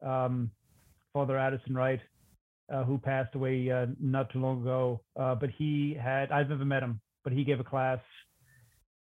[0.05, 0.51] um,
[1.13, 2.01] Father Addison Wright
[2.73, 5.01] uh, who passed away not too long ago.
[5.17, 8.01] But he had I've never met him, but he gave a class,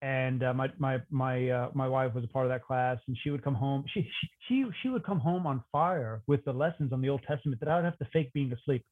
[0.02, 3.18] and uh, my my my uh, my wife was a part of that class, and
[3.22, 3.84] she would come home.
[3.94, 4.10] She,
[4.48, 7.70] she she would come home on fire with the lessons on the Old Testament that
[7.70, 8.86] I would have to fake being asleep.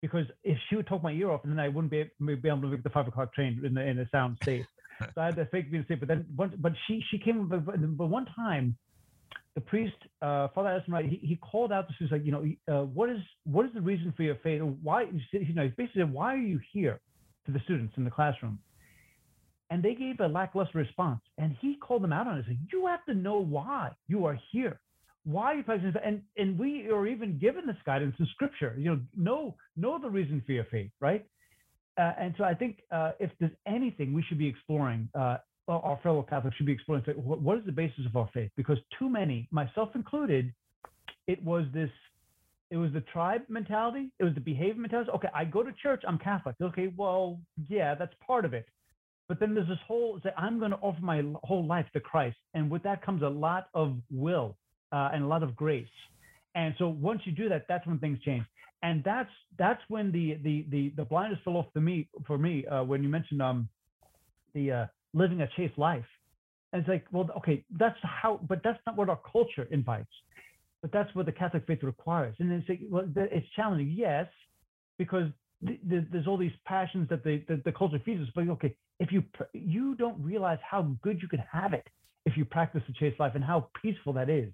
[0.00, 2.60] Because if she would talk my ear off, and then I wouldn't be, be able
[2.62, 4.66] to make the five o'clock train in the in a sound state.
[5.14, 6.00] so I had to fake being asleep.
[6.00, 7.48] But then, once, but she she came.
[7.48, 7.64] But,
[7.96, 8.76] but one time,
[9.54, 12.84] the priest, uh, Father Wright, he, he called out to us, like, you know, uh,
[12.84, 14.62] what is what is the reason for your faith?
[14.82, 15.02] Why,
[15.32, 17.00] you know, he basically said, why are you here
[17.46, 18.58] to the students in the classroom?
[19.70, 21.20] And they gave a lackluster response.
[21.38, 22.44] And he called them out on it.
[22.46, 24.80] Said, you have to know why you are here.
[25.24, 26.00] Why you practicing?
[26.04, 28.76] And and we are even given this guidance in Scripture.
[28.78, 31.26] You know, know know the reason for your faith, right?
[31.98, 35.38] Uh, and so I think uh, if there's anything we should be exploring, uh,
[35.68, 38.50] our fellow Catholics should be exploring what is the basis of our faith?
[38.56, 40.52] Because too many, myself included,
[41.26, 41.90] it was this,
[42.70, 45.10] it was the tribe mentality, it was the behavior mentality.
[45.14, 46.56] Okay, I go to church, I'm Catholic.
[46.62, 48.66] Okay, well, yeah, that's part of it.
[49.28, 52.36] But then there's this whole say, I'm going to offer my whole life to Christ,
[52.54, 54.56] and with that comes a lot of will
[54.92, 55.86] uh, and a lot of grace.
[56.54, 58.44] And so once you do that, that's when things change.
[58.82, 62.64] And that's that's when the the the the blindness fell off for me for me
[62.66, 63.68] uh, when you mentioned um
[64.54, 66.04] the uh, living a chaste life.
[66.72, 70.14] And it's like, well, okay, that's how, but that's not what our culture invites.
[70.82, 72.36] but that's what the Catholic faith requires.
[72.38, 74.26] And then say, well, it's challenging, yes,
[74.98, 75.28] because
[75.64, 78.28] th- th- there's all these passions that the, the, the culture feeds us.
[78.34, 81.86] But okay, if you you don't realize how good you can have it
[82.24, 84.52] if you practice the chase life and how peaceful that is.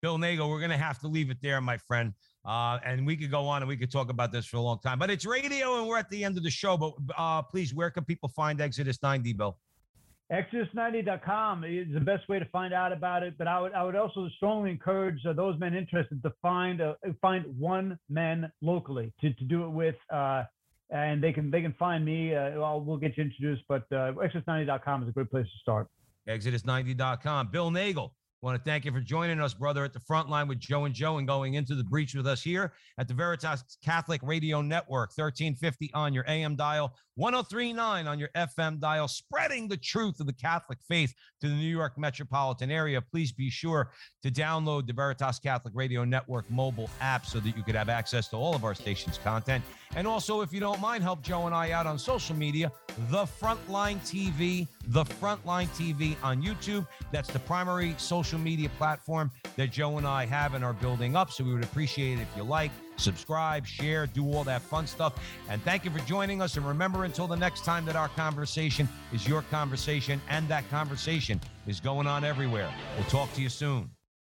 [0.00, 2.12] Bill Nagle, we're going to have to leave it there, my friend.
[2.44, 4.80] Uh, and we could go on and we could talk about this for a long
[4.80, 6.76] time, but it's radio and we're at the end of the show.
[6.76, 9.56] But uh, please, where can people find Exodus 90, Bill?
[10.32, 13.34] Exodus90.com is the best way to find out about it.
[13.36, 16.94] But I would, I would also strongly encourage uh, those men interested to find uh,
[17.20, 20.44] find one man locally to, to do it with, uh,
[20.88, 22.34] and they can they can find me.
[22.34, 23.62] Uh, well, get you introduced.
[23.68, 25.88] But uh, Exodus90.com is a great place to start.
[26.26, 27.48] Exodus90.com.
[27.48, 30.58] Bill Nagle want to thank you for joining us, brother, at the front line with
[30.58, 34.20] Joe and Joe and going into the breach with us here at the Veritas Catholic
[34.24, 40.18] Radio Network, 1350 on your AM dial, 1039 on your FM dial, spreading the truth
[40.18, 43.00] of the Catholic faith to the New York metropolitan area.
[43.00, 47.62] Please be sure to download the Veritas Catholic Radio Network mobile app so that you
[47.62, 49.62] could have access to all of our station's content.
[49.94, 52.72] And also, if you don't mind, help Joe and I out on social media,
[53.10, 56.88] The Frontline TV, The Frontline TV on YouTube.
[57.12, 57.94] That's the primary
[58.32, 61.30] social media platform that Joe and I have and are building up.
[61.30, 65.14] So we would appreciate it if you like, subscribe, share, do all that fun stuff.
[65.50, 66.56] And thank you for joining us.
[66.56, 71.40] And remember, until the next time that our conversation is your conversation and that conversation
[71.66, 72.72] is going on everywhere.
[72.96, 73.90] We'll talk to you soon.